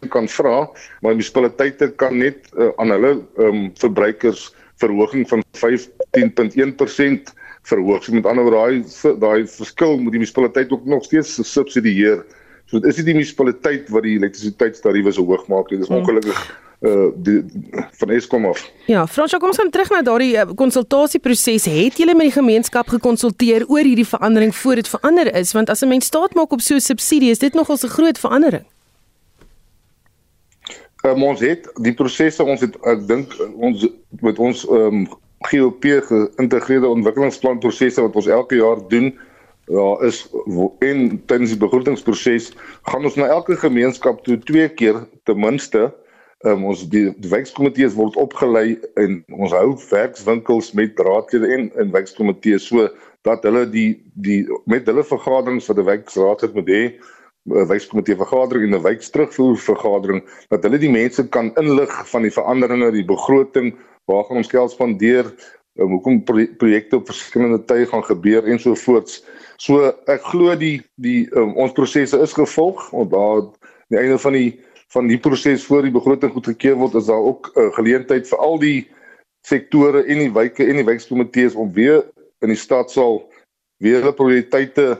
[0.09, 0.65] kan vra,
[1.01, 4.47] maar munisipaliteite kan net uh, aan hulle um, verbruikers
[4.81, 7.33] verhoging van 15.1%
[7.69, 8.03] verhoog.
[8.03, 12.25] So met ander woorde daai daai verskil moet die munisipaliteit ook nog steeds subsidieer.
[12.71, 15.81] So dit is nie die munisipaliteit wat die elektrisiteitstariewe so hoog maak nie.
[15.81, 16.03] Dit is hmm.
[16.03, 16.43] ongelukkig
[16.81, 17.43] uh die
[17.99, 18.61] van Eskom af.
[18.89, 21.67] Ja, Fransjo, kom ons gaan terug na daardie uh, konsultasieproses.
[21.69, 25.51] Het julle met die gemeenskap gekonsulteer oor hierdie verandering voor dit verander is?
[25.53, 28.17] Want as 'n mens staat maak op so 'n subsidie, is dit nogals 'n groot
[28.17, 28.65] verandering.
[31.03, 33.87] Um, ons het die prosesse ons het ek dink ons
[34.21, 35.07] met ons ehm um,
[35.41, 39.19] GOP geïntegreerde ontwikkelingsplan prosesse wat ons elke jaar doen
[39.69, 40.23] daar is
[40.79, 42.51] en tydens die begrotingsproses
[42.89, 45.91] gaan ons na elke gemeenskap toe twee keer ten minste.
[46.41, 51.91] Um, ons die, die wijkkomitees word opgelei en ons hou werkswinkels met raadlede en en
[51.93, 52.87] wijkkomitees so
[53.21, 56.83] dat hulle die die met hulle vergaderings wat die wijkraad moet hê
[57.49, 62.33] 'n wijkkomitee vergadering en 'n wijkterugvoer vergadering dat hulle die mense kan inlig van die
[62.33, 63.73] veranderinge die begroting
[64.05, 65.25] waar gaan ons geld spandeer
[65.75, 66.23] um, hoekom
[66.57, 68.59] projekte op verskillende tye gaan gebeur en
[69.61, 73.43] so ek glo die die um, ons prosesse is gevolg want daar
[73.93, 74.49] die einde van die
[74.91, 78.39] van die proses voor die begroting goedgekeur word is daar ook 'n uh, geleentheid vir
[78.39, 78.79] al die
[79.45, 82.03] sektore en die wyke en die wijkkomitees om weer
[82.41, 83.23] in die stad sal
[83.81, 84.99] weer hulle prioriteite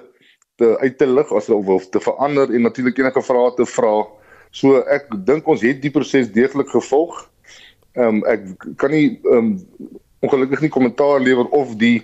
[0.57, 4.05] te uit te lig as hulle wil te verander en natuurlik enige vrae te vra.
[4.51, 7.29] So ek dink ons het die proses deeglik gevolg.
[7.97, 8.45] Ehm um, ek
[8.77, 9.51] kan nie ehm um,
[10.21, 12.03] ongelukkig nie kommentaar lewer of die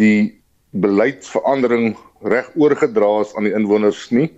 [0.00, 0.37] die
[0.70, 4.30] beleidsverandering reg oorgedra is aan die inwoners nie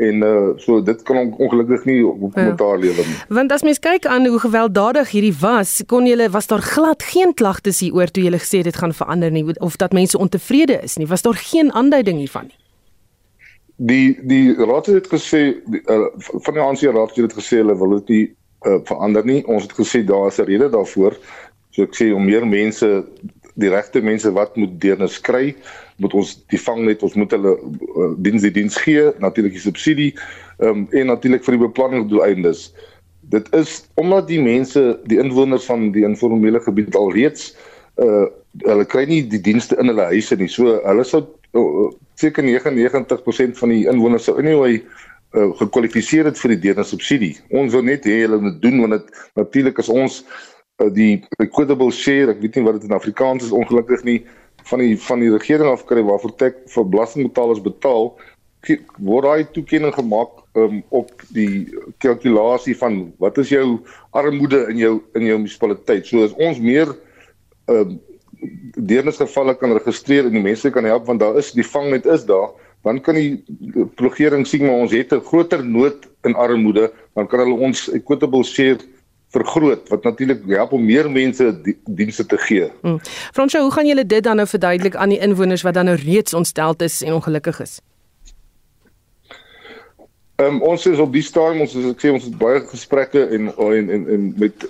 [0.00, 2.28] en uh, so dit kan ongelukkig nie op ja.
[2.28, 2.84] kommentaar ja.
[2.84, 3.16] lewer nie.
[3.28, 7.34] Want as mens kyk aan hoe gewelddadig hierdie was, kon julle was daar glad geen
[7.36, 11.08] klagtes hieroor toe julle gesê dit gaan verander nie of dat mense ontevrede is nie.
[11.10, 12.58] Was daar geen aanduiding hiervan nie?
[13.76, 17.98] Die die raad het gesê die, uh, van die ANC raad het gesê hulle wil
[18.00, 18.24] dit nie
[18.68, 19.40] uh, verander nie.
[19.46, 21.16] Ons het gesê daar is 'n rede daarvoor.
[21.70, 23.04] So ek sê om meer mense
[23.54, 25.54] die regte mense wat moet deurnis kry
[26.02, 30.12] moet ons die vangnet ons moet hulle uh, diens die diens gee natuurlik die subsidie
[30.58, 32.70] um, en natuurlik vir die beplanningsdoeleindes
[33.30, 37.52] dit is omdat die mense die inwoners van die informele gebied al reeds
[38.02, 38.26] uh,
[38.66, 40.48] hulle kry nie die dienste in hulle huise nie.
[40.50, 41.22] So hulle sou
[41.58, 41.88] uh,
[42.20, 47.34] seker 99% van die inwoners sou anyway uh, gekwalifiseer het vir die deurnis subsidie.
[47.54, 50.40] Ons wil net hê hulle moet doen want dit natuurlik as ons uh,
[50.88, 54.20] die equitable share ek weet nie wat dit in Afrikaans is ongelukkig nie
[54.70, 58.14] van die van die regering af kry waarvoor tek vir belastingbetalers betaal
[58.98, 61.68] word daai toekenning gemaak um, op die
[62.02, 63.80] kalkulasie van wat is jou
[64.16, 66.06] armoede in jou in jou munisipaliteit.
[66.06, 66.92] So as ons meer
[67.70, 67.98] um,
[68.76, 72.52] deernisgevalle kan registreer en die mense kan help want daar is die vangnet is daar,
[72.84, 73.42] dan kan die
[74.00, 78.44] regering sien maar ons het 'n groter nood in armoede, dan kan hulle ons equitable
[78.44, 78.78] share
[79.30, 82.70] vergroot wat natuurlik help om meer mense die, dienste te gee.
[82.82, 82.98] Hmm.
[83.32, 86.34] Fransjo, hoe gaan julle dit dan nou verduidelik aan die inwoners wat dan nou reeds
[86.34, 87.78] ontsteld is en ongelukkig is?
[90.40, 93.26] Ehm um, ons is op die stadium ons is ek sê ons het baie gesprekke
[93.36, 94.64] en en en, en met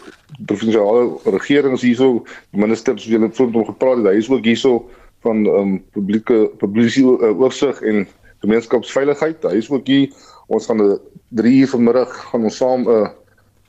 [0.50, 1.04] provinsiale
[1.36, 4.90] regerings hierso, ministers soos julle vroeër om gepraat het, hy is ook hierso
[5.22, 8.08] van ehm um, publieke publieke uh, oorsig en
[8.42, 9.44] gemeenskapsveiligheid.
[9.44, 10.12] Hy is ook hier.
[10.48, 10.98] Ons gaan 'n
[11.38, 13.08] 3 uur vanmiddag gaan ons saam 'n uh,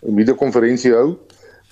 [0.01, 1.17] 'n media-konferensie hou.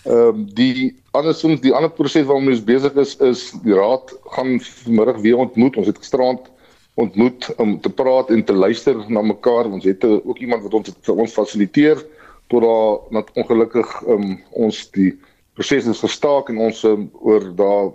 [0.06, 4.60] Ehm um, die andersins die ander proses waarmee ons besig is is die raad gaan
[4.60, 5.78] vanmiddag weer ontmoet.
[5.78, 6.48] Ons het gisterand
[6.94, 9.66] ontmoet om te praat en te luister na mekaar.
[9.66, 12.06] Ons het ook iemand wat ons vir ons fasiliteer
[12.48, 15.12] tot daar net ongelukkig um, ons die
[15.54, 17.92] proses is gestaak en ons um, oor daar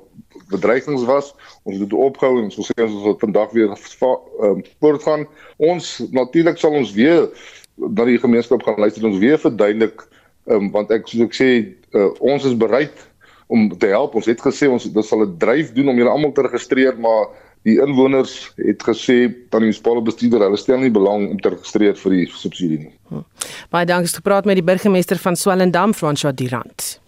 [0.53, 1.33] bedreigings was.
[1.65, 5.27] Ons het dit opgehou en ons sê ons sal vandag weer um, voortgaan.
[5.57, 7.31] Ons natuurlik sal ons weer
[7.77, 10.05] na die gemeenskap gaan luister ons weer verduidelik
[10.47, 11.51] um, want ek soos ek sê
[11.95, 12.95] uh, ons is bereid
[13.47, 14.15] om te help.
[14.15, 17.29] Ons het gesê ons dit sal 'n dryf doen om julle almal te registreer, maar
[17.65, 21.97] die inwoners het gesê dan die munisipale bestuurder hulle stel nie belang om te registreer
[21.97, 22.93] vir die subsidie nie.
[23.09, 23.25] Hm.
[23.71, 27.04] Baie dankie het gepraat met die burgemeester van Swellendam, François Durant.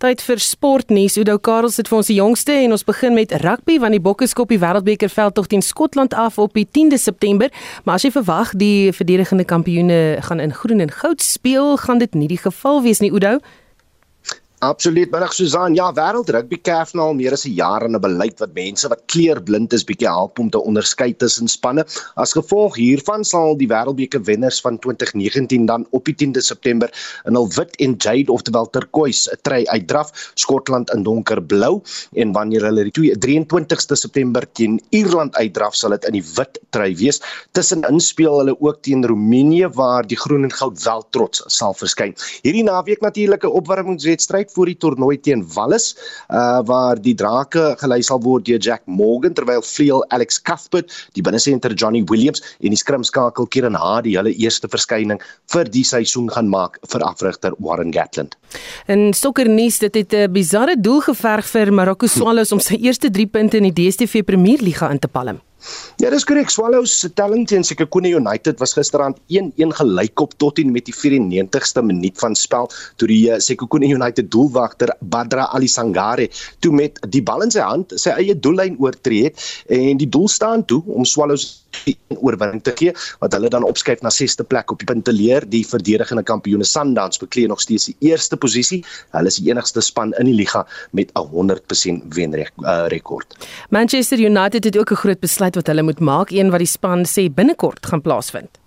[0.00, 1.18] Tyd vir sportnuus.
[1.20, 4.24] Udo Karels het vir ons die jongste en ons begin met rugby want die Bokke
[4.30, 7.52] skop die Wêreldbeker veldtog teen Skotland af op die 10de September.
[7.84, 12.16] Maar as jy verwag die verdedigende kampioene gaan in groen en goud speel, gaan dit
[12.16, 13.42] nie die geval wees nie, Udo.
[14.60, 15.72] Absoluut, middag Susan.
[15.72, 18.88] Ja, wêreld rugby kerf nou al meer as 'n jaar in 'n beleid wat mense
[18.88, 21.86] wat kleurblind is bietjie help om te onderskei tussen spanne.
[22.16, 26.92] As gevolg hiervan sal die wêreldbeker wenners van 2019 dan op die 10de September
[27.24, 31.80] in hul wit en jade ofterwel turquoise 'n trui uitdraf, Skotland in donkerblou
[32.12, 36.94] en wanneer hulle die 23ste September teen Ierland uitdraf, sal dit in die wit trui
[36.96, 37.20] wees.
[37.52, 42.14] Tussenin speel hulle ook teen Roemenië waar die groen en goud wel trots sal verskyn.
[42.42, 43.48] Hierdie naweek natuurlik 'n
[44.50, 45.94] opwarmingswedstryd voor die toernooi teen Wallis,
[46.28, 51.22] uh waar die drake gelei sal word deur Jack Morgan terwyl vleuel Alex Cuthbert, die
[51.22, 55.20] binnesenter Johnny Williams en die skrimskakel Kieran Hardy hulle eerste verskyning
[55.52, 58.36] vir die seisoen gaan maak vir afrigter Warren Gatland.
[58.86, 63.26] En sokkernuus, dit het 'n bizarre doel geverg vir Marokko Swallows om sy eerste 3
[63.26, 65.40] punte in die DStv Premier Liga in te palm.
[66.00, 66.50] Ja, dis korrek.
[66.50, 71.84] Swallows se telling teen Sekhukhune United was gisterand 1-1 gelykop tot en met die 94ste
[71.84, 76.28] minuut van spel toe die uh, Sekhukhune United doelwagter Badra Ali Sangare
[76.60, 80.28] toe met die bal in sy hand sy eie doellyn oortree het en die doel
[80.28, 84.72] staan toe om Swallows die oorwinning te gee wat hulle dan opskuif na 6ste plek
[84.72, 85.46] op die punteleer.
[85.50, 88.82] Die verdedigende kampioene Sundowns beklee nog steeds die eerste posisie.
[89.14, 93.36] Hulle is die enigste span in die liga met 'n 100% wenrekord.
[93.38, 96.70] Uh, Manchester United het ook 'n groot besluit wat hulle moet maak, een wat die
[96.70, 98.60] span sê binnekort gaan plaasvind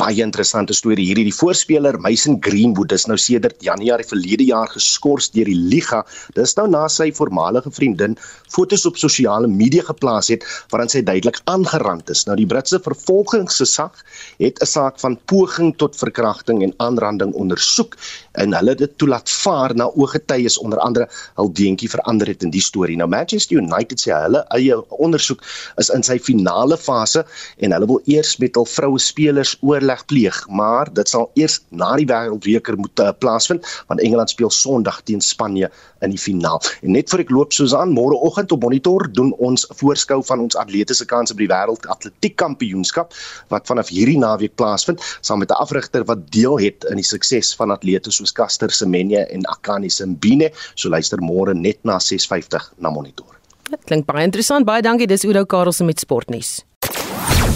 [0.00, 1.04] baie interessante storie.
[1.10, 6.00] Hierdie die voorspeler Mason Greenwood is nou sedert Januarie verlede jaar geskort deur die liga.
[6.36, 8.16] Dis nou na sy voormalige vriendin
[8.50, 12.24] fotos op sosiale media geplaas het waarin sy duidelik aangerand is.
[12.28, 14.00] Nou die Britse vervolgingsgesag
[14.40, 17.96] het 'n saak van poging tot verkrachting en aanranding ondersoek
[18.40, 22.64] en hulle dit toelaat vaar na ooggetuies onder andere hul deentjie verander het in die
[22.64, 22.96] storie.
[22.96, 25.44] Nou Manchester United sê hulle eie ondersoek
[25.76, 27.26] is in sy finale fase
[27.58, 31.60] en hulle wil eers met hul vroue spelers oor oorleg pleeg, maar dit sal eers
[31.70, 35.70] na die wêreldbeker moet uh, plaasvind want Engeland speel Sondag teen Spanje
[36.00, 36.60] in die finaal.
[36.82, 41.06] En net vir ek loop Susan môreoggend op monitor doen ons voorskou van ons atletiese
[41.06, 43.14] kanse by die wêreld atletiek kampioenskap
[43.50, 47.54] wat vanaf hierdie naweek plaasvind saam met 'n afrigter wat deel het in die sukses
[47.56, 50.52] van atlete soos Caster Semenya en Akani Simbine.
[50.74, 53.38] So luister môre net na 6:50 na monitor.
[53.70, 54.64] Dit klink baie interessant.
[54.64, 55.06] Baie dankie.
[55.06, 56.64] Dis Oudo Karelse met sportnuus.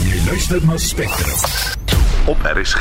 [0.05, 1.84] Jy luister na Spectrum
[2.27, 2.81] op RSG.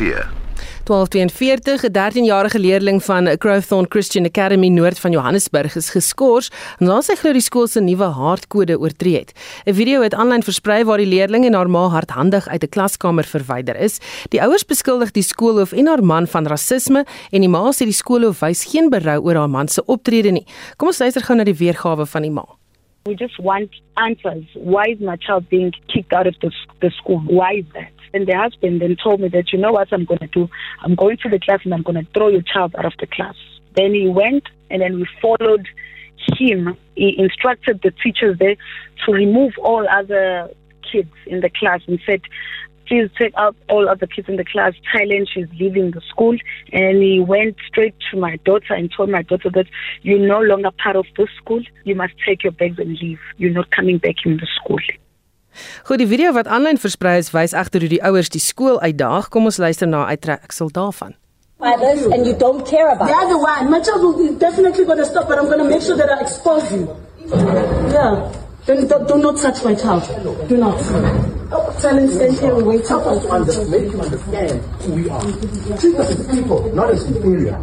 [0.83, 7.15] 1242 'n 13-jarige leerling van Crowthorne Christian Academy noord van Johannesburg is geskort nadat sy
[7.15, 9.31] glo die skool se nuwe haardkode oortree het.
[9.65, 13.23] 'n Video het aanlyn versprei waar die leerling en haar ma hardhandig uit 'n klaskamer
[13.23, 13.99] verwyder is.
[14.29, 17.91] Die ouers beskuldig die skoolhoof en haar man van rasisme en die ma sê die
[17.91, 20.45] skoolhoof wys geen berou oor haar man se optrede nie.
[20.77, 22.62] Kom ons luister gou na die weergawe van die ma.
[23.05, 24.45] We just want answers.
[24.53, 27.19] Why is my child being kicked out of the, the school?
[27.19, 27.91] Why is that?
[28.13, 30.49] And the husband then told me that, you know what I'm going to do?
[30.81, 33.07] I'm going to the class and I'm going to throw your child out of the
[33.07, 33.35] class.
[33.75, 35.67] Then he went and then we followed
[36.37, 36.77] him.
[36.95, 38.55] He instructed the teachers there
[39.05, 40.49] to remove all other
[40.89, 42.21] kids in the class and said,
[42.93, 44.73] please take out all other kids in the class.
[44.93, 46.35] Thailand, she's leaving the school.
[46.71, 49.65] And he went straight to my daughter and told my daughter that
[50.03, 51.61] you're no longer part of the school.
[51.85, 53.19] You must take your bags and leave.
[53.37, 54.79] You're not coming back in the school.
[55.85, 59.27] Goed, die video wat aanlyn versprei is, wys egter hoe die ouers die skool uitdaag.
[59.33, 61.13] Kom ons luister na 'n uittreksel daarvan.
[61.61, 63.07] Others and you don't care about.
[63.09, 65.69] The other one, my child will be definitely going to stop, but I'm going to
[65.69, 66.89] make sure that I expose you.
[67.93, 68.33] Yeah.
[68.65, 70.03] Then do, do not touch my child.
[70.47, 70.79] Do not.
[71.79, 72.87] Silent stand here and wait.
[72.87, 75.21] Help us make him understand who we are.
[75.77, 77.59] Treat us as people, not as inferior.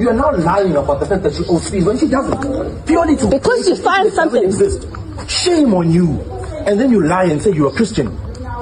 [0.00, 2.86] You are not lying about the fact that she owes fees when she doesn't.
[2.86, 4.42] Purely to because you find something.
[4.42, 4.86] Exist.
[5.28, 6.18] Shame on you
[6.68, 8.06] and then you lie and say you're a Christian.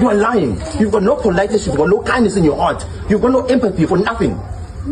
[0.00, 0.60] You are lying.
[0.78, 3.86] You've got no politeness, you've got no kindness in your heart, you've got no empathy
[3.86, 4.38] for nothing.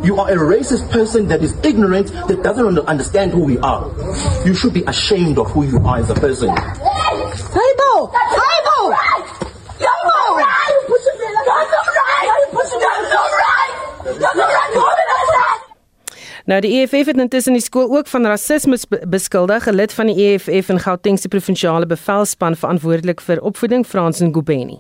[0.03, 3.91] You are a racist person that is ignorant, that doesn't understand who we are.
[4.45, 6.49] You should be ashamed of who you are as a person.
[6.49, 8.11] Table!
[8.11, 8.91] Table!
[8.91, 9.45] Right!
[16.45, 18.77] Nou die EFF het intussen die skool ook van rasisme
[19.09, 19.67] beskuldig.
[19.67, 24.79] 'n Lid van die EFF in Gauteng se provinsiale bevelspan verantwoordelik vir opvoeding, Frans Ngubeni.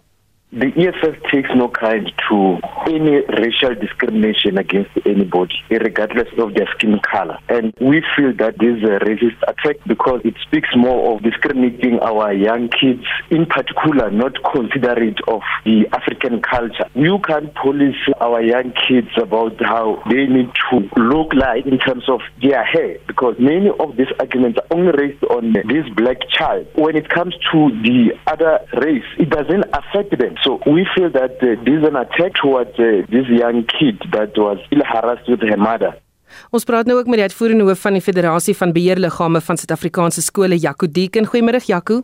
[0.54, 7.00] The EFF takes no kind to any racial discrimination against anybody, regardless of their skin
[7.02, 7.38] color.
[7.48, 11.98] And we feel that this is a racist attack because it speaks more of discriminating
[11.98, 16.86] our young kids, in particular, not considerate of the African culture.
[16.94, 22.04] You can't police our young kids about how they need to look like in terms
[22.08, 26.68] of their hair, because many of these arguments are only raised on this black child.
[26.76, 30.36] When it comes to the other race, it doesn't affect them.
[30.44, 34.36] So we feel that uh, this is an attack towards uh, this young kid that
[34.36, 35.94] was ill harassed with her mother.
[36.52, 40.22] Ons praat nou ook met die uitvoerende hoof van die Federasie van Beheerliggame van Suid-Afrikaanse
[40.22, 41.28] skole, Jaco Deken.
[41.30, 42.02] Goeiemôre, Jaco.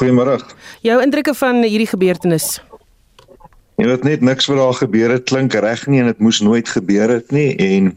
[0.00, 0.36] Goeiemôre.
[0.84, 2.58] Jou indrukke van hierdie gebeurtenis?
[3.80, 6.68] Jy weet net niks wat daar gebeur het klink reg nie en dit moes nooit
[6.68, 7.94] gebeur het nie en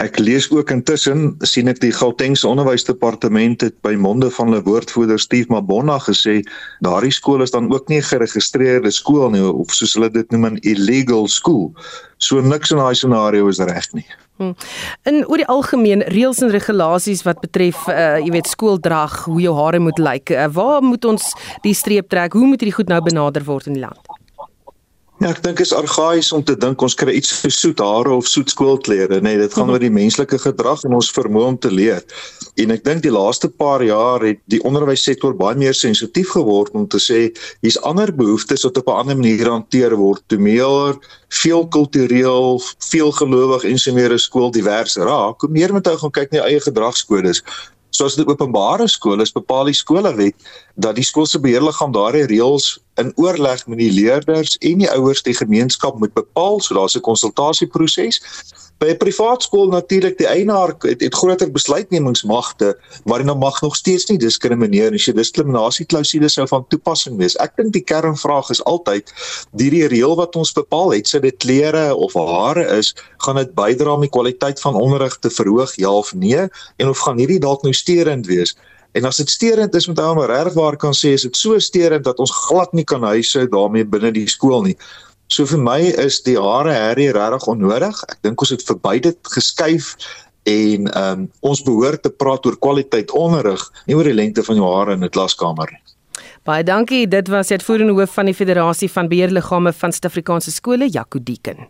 [0.00, 5.20] Ek lees ook intussen sien ek die Gautengse onderwysdepartement het by monde van hulle woordvoerder
[5.20, 6.38] Steve Mabona gesê
[6.86, 10.46] daardie skool is dan ook nie 'n geregistreerde skool nie of soos hulle dit noem
[10.46, 11.74] 'n illegal school.
[12.16, 14.06] So niks in daai scenario is reg nie.
[14.38, 14.54] Hmm.
[15.04, 19.54] In oor die algemeen reëls en regulasies wat betref uh jy weet skooldrag, hoe jou
[19.54, 22.32] hare moet lyk, uh, waar moet ons die streep trek?
[22.32, 24.09] Hoe moet hierdie goed nou benader word in die land?
[25.20, 28.24] Ja, ek dink is argaïs om te dink ons kry iets vir soet hare of
[28.24, 32.00] soet skoolklere, nee, dit gaan oor die menslike gedrag en ons vermoë om te leer.
[32.64, 36.86] En ek dink die laaste paar jaar het die onderwyssektor baie meer sensitief geword om
[36.88, 37.18] te sê
[37.60, 40.24] hier's ander behoeftes wat op 'n ander manier hanteer word.
[40.32, 40.96] Toe meer
[41.42, 42.56] veel kultureel,
[42.88, 46.32] veel gelowig en so meer 'n skool divers raak, hoe meer moet hy gaan kyk
[46.32, 47.44] na eie gedragskodes.
[47.90, 50.34] Soos dit openbare skole is, bepaal die skolewet
[50.76, 55.22] dat die skool se beheerliggaam daardie reëls in oorleg met die leerders en die ouers
[55.26, 56.60] die gemeenskap moet bepaal.
[56.60, 58.20] So daar's 'n konsultasieproses
[58.80, 63.76] by 'n privaat skool natuurlik die eienaar het, het groter besluitnemingsmagte maar hulle mag nog
[63.76, 67.36] steeds nie diskrimineer as jy diskriminasieklausule sou van toepassing wees.
[67.36, 69.12] Ek dink die kernvraag is altyd
[69.52, 73.94] hierdie reël wat ons bepaal het, sit dit klere of hare is, gaan dit bydra
[73.94, 77.62] om die kwaliteit van onderrig te verhoog ja of nee en of gaan hierdie dalk
[77.62, 78.56] nou steurend wees?
[78.92, 82.18] En as dit steurend is met hom regwaar kan sê is dit so steurend dat
[82.18, 84.76] ons glad nie kan huise daarmee binne die skool nie.
[85.30, 88.00] So vir my is die hare herrie regtig onnodig.
[88.10, 89.92] Ek dink ons het verby dit geskuif
[90.50, 94.72] en um, ons behoort te praat oor kwaliteit onderrig, nie oor die lengte van jou
[94.74, 95.82] hare in 'n klaskamer nie.
[96.44, 97.06] Baie dankie.
[97.06, 101.68] Dit was die uitvoerende hoof van die Federasie van Beheerliggame van Suid-Afrikaanse skole, Jaco Deeken.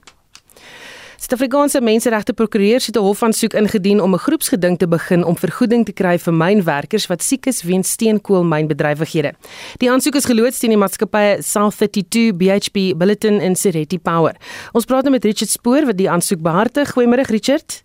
[1.20, 5.92] Suid-Afrikaanse menseregte prokureurs het 'n hofaansoek ingedien om 'n groepsgeding te begin om vergoeding te
[5.92, 9.32] kry vir mynwerkers wat siek is weens steenkoolmynbedrywighede.
[9.76, 14.36] Die aansoek is geloods teen die maatskappye South 32, BHP, Billiton en Sereti Power.
[14.72, 16.92] Ons praat nou met Richard Spoor wat die aansoek behartig.
[16.92, 17.84] Goeiemôre Richard.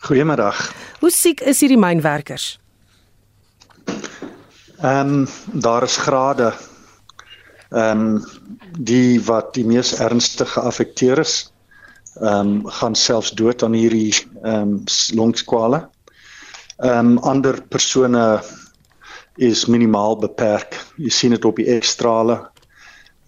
[0.00, 0.52] Goeiemôre.
[1.00, 2.58] Hoe siek is hierdie mynwerkers?
[4.80, 6.52] Ehm um, daar is grade.
[7.70, 8.24] Ehm um,
[8.78, 11.51] die wat die mees ernstig geaffekteer is
[12.20, 14.84] ehm um, gaan selfs dood aan hierdie ehm um,
[15.16, 15.88] longskwale.
[16.78, 18.40] Ehm um, ander persone
[19.36, 20.76] is minimaal beperk.
[20.96, 22.36] Jy sien dit op die ekstrale.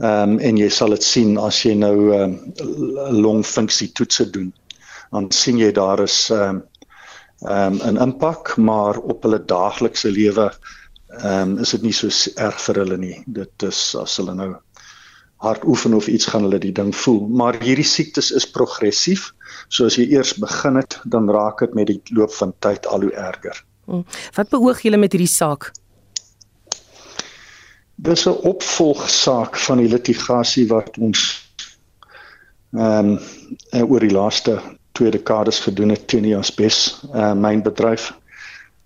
[0.02, 4.52] Ehm um, en jy sal dit sien as jy nou ehm um, longfunksie toetse doen.
[5.10, 6.62] Dan sien jy daar is ehm um,
[7.48, 10.50] ehm um, 'n impak, maar op hulle daaglikse lewe
[11.22, 13.22] ehm um, is dit nie so erg vir hulle nie.
[13.26, 14.54] Dit is as hulle nou
[15.44, 17.22] hard oefen of iets gaan hulle die ding voel.
[17.28, 19.30] Maar hierdie siektes is progressief.
[19.68, 23.06] So as jy eers begin het, dan raak dit met die loop van tyd al
[23.06, 23.64] hoe erger.
[23.84, 24.04] Hmm.
[24.36, 25.70] Wat beoog julle met hierdie saak?
[27.94, 31.42] Dis 'n opvolgsaak van die litigasie wat ons
[32.74, 33.18] ehm
[33.70, 34.58] um, oor die laaste
[34.92, 38.12] twee dekades gedoen het teen die Asbes uh, mynbedryf.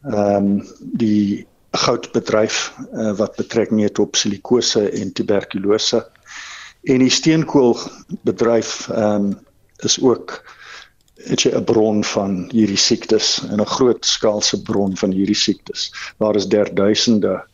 [0.04, 6.06] Ehm um, die goudbedryf uh, wat betrekking het op silikose en tuberkulose
[6.82, 9.38] En die steenkoolbedryf ehm um,
[9.78, 10.42] is ook
[11.18, 15.92] het jy 'n bron van hierdie siektes en 'n groot skaalse bron van hierdie siektes.
[16.18, 17.44] Daar is derduisende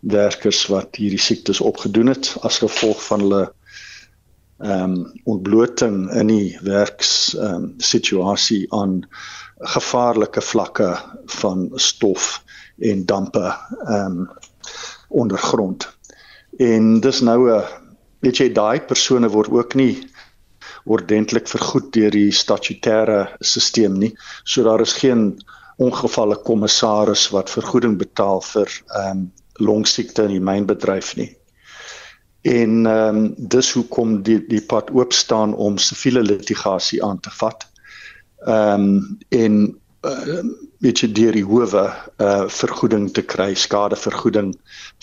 [0.00, 3.52] werkers wat hierdie siektes opgedoen het as gevolg van hulle
[4.58, 9.02] ehm um, ontbloting in die werks ehm um, situasie aan
[9.58, 12.42] gevaarlike vlakke van stof
[12.78, 13.54] en dampe
[13.86, 14.30] ehm um,
[15.08, 15.96] ondergrond.
[16.56, 17.81] En dis nou 'n
[18.22, 19.94] weet jy daai persone word ook nie
[20.84, 24.12] ordentlik vergoed deur die statutêre stelsel nie.
[24.44, 25.36] So daar is geen
[25.82, 31.30] ongevalle kommissaris wat vergoeding betaal vir ehm um, longsiekte in die mynbedryf nie.
[32.48, 37.30] En ehm um, dis hoekom die die pad oop staan om siviele litigasie aan te
[37.40, 37.66] vat.
[38.46, 39.58] Ehm um, en
[40.06, 40.40] uh,
[40.82, 41.84] weet jy deur die howe
[42.18, 44.54] uh vergoeding te kry, skadevergoeding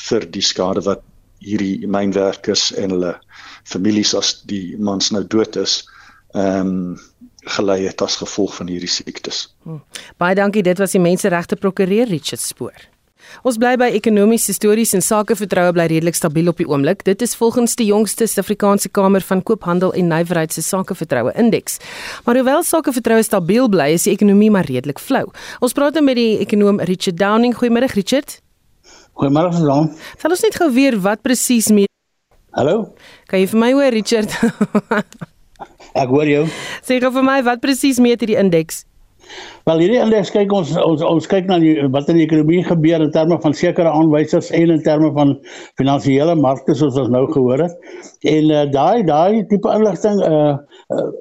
[0.09, 1.05] vir die skade wat
[1.43, 3.13] hierdie mynwerkers en hulle
[3.63, 5.81] families as die mans nou dood is
[6.35, 6.99] ehm um,
[7.49, 9.47] gelei het as gevolg van hierdie siektes.
[9.63, 9.79] Hmm.
[10.19, 12.89] Baie dankie, dit was die menseregte prokureur Richard Spoor.
[13.45, 17.03] Ons bly by ekonomiese stories en sakevertroue bly redelik stabiel op die oomblik.
[17.07, 21.79] Dit is volgens die jongste Suid-Afrikaanse Kamer van Koophandel en Nywerheid se sakevertroue indeks.
[22.25, 25.27] Maar hoewel sakevertroue stabiel bly, is die ekonomie maar redelik flou.
[25.59, 27.55] Ons praat nou met die ekonom Richard Downing.
[27.59, 28.39] Goeiemôre Richard.
[29.19, 29.89] Goeiemôre Jean.
[30.15, 31.89] Sal ons net gou weer wat presies mee
[32.55, 32.93] Hallo?
[33.27, 34.31] Kan jy vir my hoor Richard?
[36.01, 36.45] Ek hoor jou.
[36.87, 38.85] Sê gou vir my wat presies meet hierdie indeks?
[39.67, 43.03] Wel hierdie indeks kyk ons ons ons kyk na die, wat in die ekonomie gebeur
[43.03, 45.35] in terme van sekere aanwysers en in terme van
[45.77, 47.75] finansiële markte soos ons nou gehoor het.
[48.23, 50.55] En uh, daai daai tipe inligting uh,
[50.89, 51.11] uh,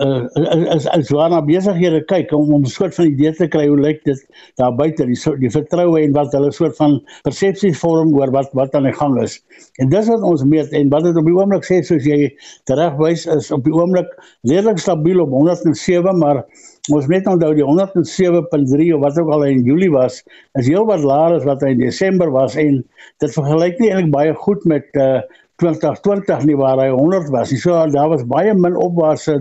[0.00, 3.80] uh is is waarna besighede kyk om om 'n soort van idee te kry hoe
[3.80, 4.20] lyk dit
[4.56, 6.96] daar buite die die vertroue en wat hulle soort van
[7.28, 9.38] persepsies vorm oor wat wat aan die gang is.
[9.82, 12.32] En dis wat ons meet en wat dit op die oomblik sê soos jy
[12.64, 14.08] teregwys is op die oomblik
[14.48, 16.44] redelik stabiel op 107 maar
[16.88, 20.22] ons net onthou die 107.3 of wat ook al in Julie was,
[20.56, 22.80] is heel wat laer as wat hy in Desember was en
[23.20, 25.20] dit vergelyk nie eintlik baie goed met uh
[25.58, 27.58] 2020 nie waar hy 100 was nie.
[27.60, 29.38] So daar was baie min opwaartse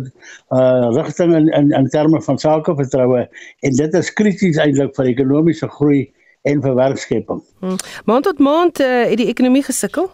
[0.50, 3.28] uh rigting in in in terme van sakevertroue
[3.60, 6.08] en dit is krities eintlik vir ekonomiese groei
[6.48, 7.44] en vir werkskeping.
[7.60, 7.78] Hmm.
[8.06, 10.10] Maand tot maand uh, het die ekonomie gesukkel.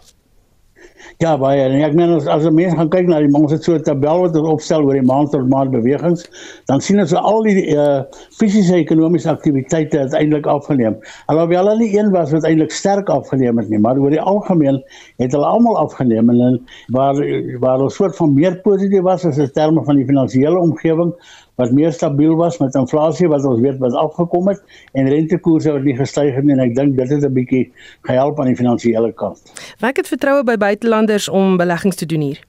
[1.22, 1.60] Ja, baie.
[1.62, 3.82] En ek meen as as 'n mens gaan kyk na die ons het so 'n
[3.82, 6.26] tabel wat ons opstel oor die maand tot maand bewegings,
[6.66, 8.02] dan sien ons al die uh
[8.38, 10.96] fisiese ekonomiese aktiwiteite uiteindelik afgeneem.
[11.26, 14.82] Alhoewel hulle nie een was wat eintlik sterk afgeneem het nie, maar oor die algemeen
[15.18, 17.14] het hulle almal afgeneem en waar
[17.60, 21.14] waar ons soort van meer positief was as in terme van die finansiële omgewing
[21.60, 25.82] wat meer stabiel was met inflasie wat ons weet wat afgekom het en rentekoerse wat
[25.82, 29.12] nie gestyg het nie en ek dink dit het 'n bietjie gehelp aan die finansiële
[29.12, 29.42] kant.
[29.80, 32.40] Wat het vertroue by buitelanders om beleggings te doen hier?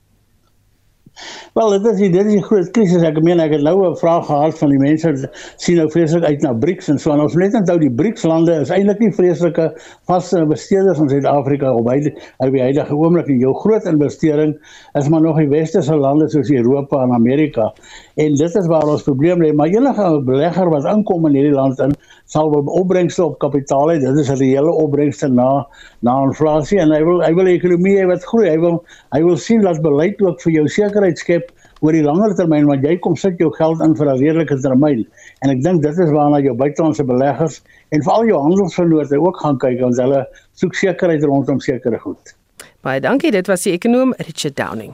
[1.53, 3.01] Wel, dit is dit is 'n groot krisis.
[3.01, 6.41] Ek meen ek het nou 'n vraag gehad van die mense sien nou vreeslik uit
[6.41, 9.71] na BRICS en so en ons net onthou die BRICS lande is eintlik nie vreeslike
[10.05, 14.57] vaste investeerders in Suid-Afrika op hy op die huidige oomblik en jou groot investering
[14.93, 17.73] is maar nog die westerse lande soos Europa en Amerika.
[18.15, 21.79] En dit is waar ons probleem lê, maar enige belegger wat inkom in hierdie land
[21.79, 21.95] in
[22.25, 23.99] sal wel opbrengste op kapitaal hê.
[23.99, 25.67] Dit is 'n reële opbrengste na
[26.01, 28.49] na inflasie en hy wil hy wil 'n ekonomie wat groei.
[28.49, 31.51] Hy wil hy wil sien dat beleid ook vir jou sekerheid skep
[31.81, 35.05] oor die langer termyn want jy kom sit jou geld in vir 'n redelike termyn.
[35.43, 37.61] En ek dink dit is waarna jou buitelandse beleggers
[37.91, 42.35] en veral jou handelsvernote ook gaan kyk want hulle soek sekerheid rondom sekere goed.
[42.81, 43.31] Baie dankie.
[43.31, 44.93] Dit was die ekonom Richard Downing.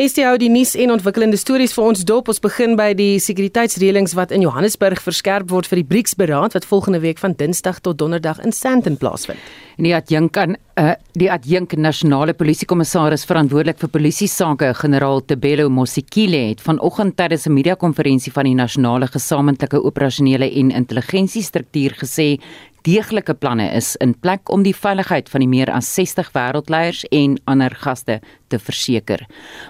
[0.00, 2.30] Is die ou die nuus en ontwikkelende stories vir ons dop.
[2.32, 7.02] Ons begin by die sekuriteitsreëlings wat in Johannesburg verskerp word vir die BRICS-beraad wat volgende
[7.02, 9.36] week van Dinsdag tot Donderdag in Sandton plaasvind.
[9.76, 15.68] En die adjunk aan uh, die adjunk nasionale polisiekommissaris verantwoordelik vir polisie sake, generaal Tebelo
[15.68, 22.40] Mosikile, het vanoggend tydens 'n media-konferensie van die nasionale gesamentlike operasionele en intelligensiestruktuur gesê
[22.86, 27.38] deeglike planne is in plek om die veiligheid van die meer as 60 wêreldleiers en
[27.50, 29.24] ander gaste te verseker.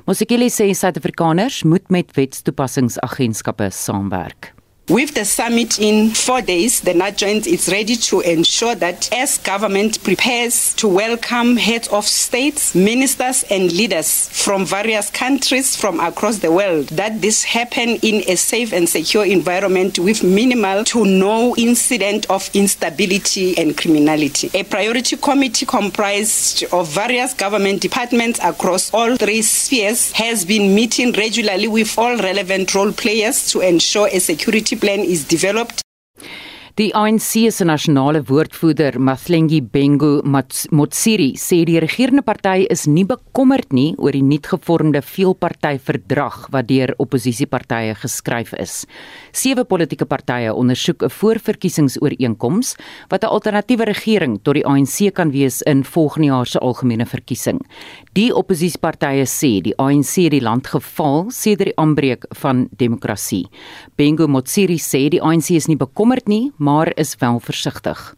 [0.08, 4.52] Mosekile sê Suid-Afrikaners moet met wetstoepassingsagentskappe saamwerk.
[4.88, 9.38] With the summit in four days, the NAT joint is ready to ensure that as
[9.38, 16.38] government prepares to welcome heads of states, ministers and leaders from various countries from across
[16.38, 21.54] the world, that this happen in a safe and secure environment with minimal to no
[21.56, 24.50] incident of instability and criminality.
[24.52, 31.12] A priority committee comprised of various government departments across all three spheres has been meeting
[31.12, 35.82] regularly with all relevant role players to ensure a security plan is developed
[36.80, 43.74] Die ANC se nasionale woordvoerder, Mathlengi Bengu Motsiri, sê die regerende party is nie bekommerd
[43.76, 48.86] nie oor die nuutgevormde veelpartytjie-verdrag wat deur oppositiepartye geskryf is.
[49.36, 52.76] Sewe politieke partye ondersoek 'n voorverkiesingsooreenkoms
[53.10, 57.60] wat 'n alternatiewe regering tot die ANC kan wees in volgende jaar se algemene verkiesing.
[58.14, 63.46] Die oppositiepartye sê die ANC het die land geval sedert die aanbreek van demokrasie.
[63.96, 68.14] Bengu Motsiri sê die ANC is nie bekommerd nie maar is wel versigtig.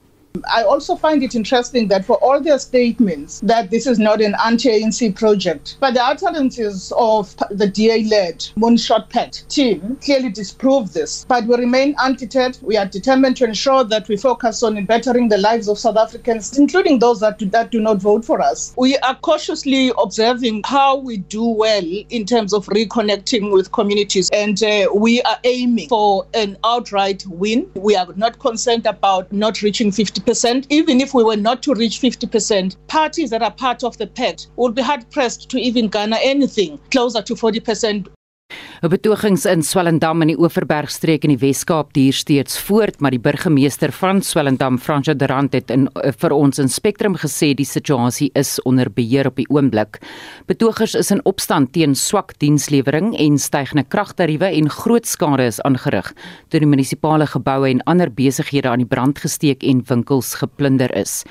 [0.53, 4.35] I also find it interesting that for all their statements that this is not an
[4.45, 11.25] anti-ANC project, but the utterances of the DA-led Moonshot Pet team clearly disprove this.
[11.29, 12.59] But we remain undeterred.
[12.63, 16.59] We are determined to ensure that we focus on bettering the lives of South Africans,
[16.59, 18.75] including those that do, that do not vote for us.
[18.77, 24.61] We are cautiously observing how we do well in terms of reconnecting with communities, and
[24.63, 27.71] uh, we are aiming for an outright win.
[27.75, 31.75] We are not concerned about not reaching 50 50%, even if we were not to
[31.75, 35.89] reach 50%, parties that are part of the PET would be hard pressed to even
[35.89, 38.07] garner anything closer to 40% 'n
[38.85, 43.93] Betogings in Swellendam in die Oeverbergstreek in die Wes-Kaap duur steeds voort, maar die burgemeester
[43.97, 48.59] van Swellendam, Fransjo Durant, het in, uh, vir ons in Spectrum gesê die situasie is
[48.69, 50.03] onder beheer op die oomblik.
[50.51, 56.13] Betogers is in opstand teen swak dienslewering en stygende kragtariewe en groot skade is aangerig
[56.53, 61.23] toe die munisipale geboue en ander besighede aan die brand gesteek en winkels geplunder is.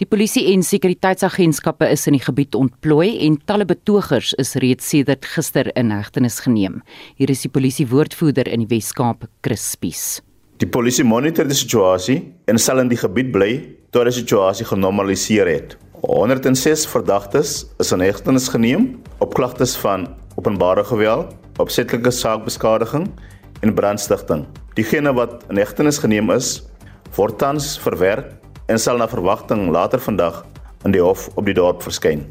[0.00, 5.28] Die polisie en sekuriteitsagentskappe is in die gebied ontplooi en talle betogers is reeds sedert
[5.36, 6.71] gister in hegtenis geneem.
[7.18, 10.22] Hier is die polisie woordvoerder in die Wes-Kaap, Chris Spies.
[10.62, 13.52] Die polisie monitor die situasie en sal in die gebied bly
[13.92, 15.76] tot die situasie genormaliseer het.
[16.02, 18.88] 106 verdagtes is in hegtenis geneem
[19.22, 20.08] op klagtes van
[20.38, 23.08] openbare geweld, opsetlike saakbeskadiging
[23.62, 24.46] en brandstigting.
[24.78, 26.62] Diegene wat in hegtenis geneem is,
[27.18, 28.32] word tans verwerk
[28.72, 30.44] en sal na verwagting later vandag
[30.86, 32.24] in die hof op die dorp verskyn.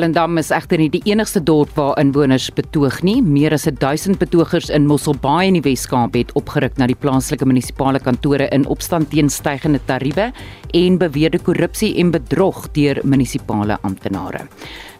[0.00, 3.18] Swellendam is egter nie die enigste dorp waar inwoners betoog nie.
[3.20, 8.00] Meer as 1000 betogers in Mosselbaai in die Wes-Kaap het opgeruk na die plaaslike munisipale
[8.00, 10.30] kantore in opstand teen stygende tariewe
[10.72, 14.46] en beweerde korrupsie en bedrog deur munisipale amptenare.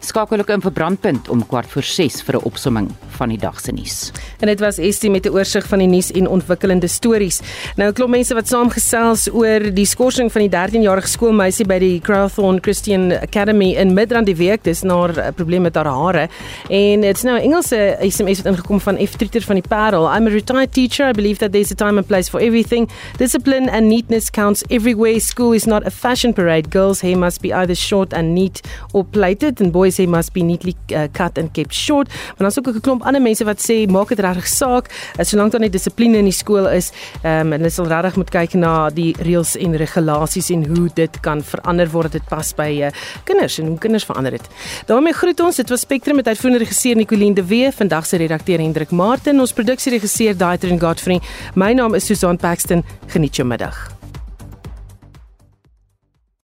[0.01, 2.87] Skakel ook in vir brandpunt om kwart voor 6 vir 'n opsomming
[3.17, 4.11] van die dag se nuus.
[4.39, 7.39] En dit was Estie met 'n oorsig van die nuus en ontwikkelende stories.
[7.75, 11.99] Nou 'n klomp mense wat saamgesels oor die skorsing van die 13-jarige skoolmeisie by die
[11.99, 14.63] Crowthorne Christian Academy in Midrand die week.
[14.63, 16.29] Dis na 'n probleem met haar hare.
[16.69, 20.15] En dit's nou 'n Engelse SMS wat ingekom van F Trieter van die Parel.
[20.15, 21.09] I'm a retired teacher.
[21.09, 22.89] I believe that there's a time and place for everything.
[23.17, 25.19] Discipline and neatness counts everywhere.
[25.19, 26.69] School is not a fashion parade.
[26.69, 28.61] Girls' hair must be either short and neat
[28.93, 32.07] or plaited and boys sê must be neatly uh, cut and kept short.
[32.07, 34.89] Maar dan's ook 'n klomp ander mense wat sê maak dit regtig saak
[35.19, 36.91] uh, solank daar net dissipline in die skool is.
[37.23, 40.89] Ehm um, en hulle sal regtig moet kyk na die reëls en regulasies en hoe
[40.93, 42.91] dit kan verander word dit pas by uh,
[43.23, 44.49] kinders en hoe kinders verander dit.
[44.85, 45.55] daarmee groet ons.
[45.55, 49.53] Dit was Spectrum met uitvoerende regisseur Nicoline de Wee, vandag se redakteur Hendrik Martin, ons
[49.53, 51.21] produksieregisseur Daitrin Godfrey.
[51.55, 52.83] My naam is Susan Paxton.
[53.07, 54.00] Geniet jou middag.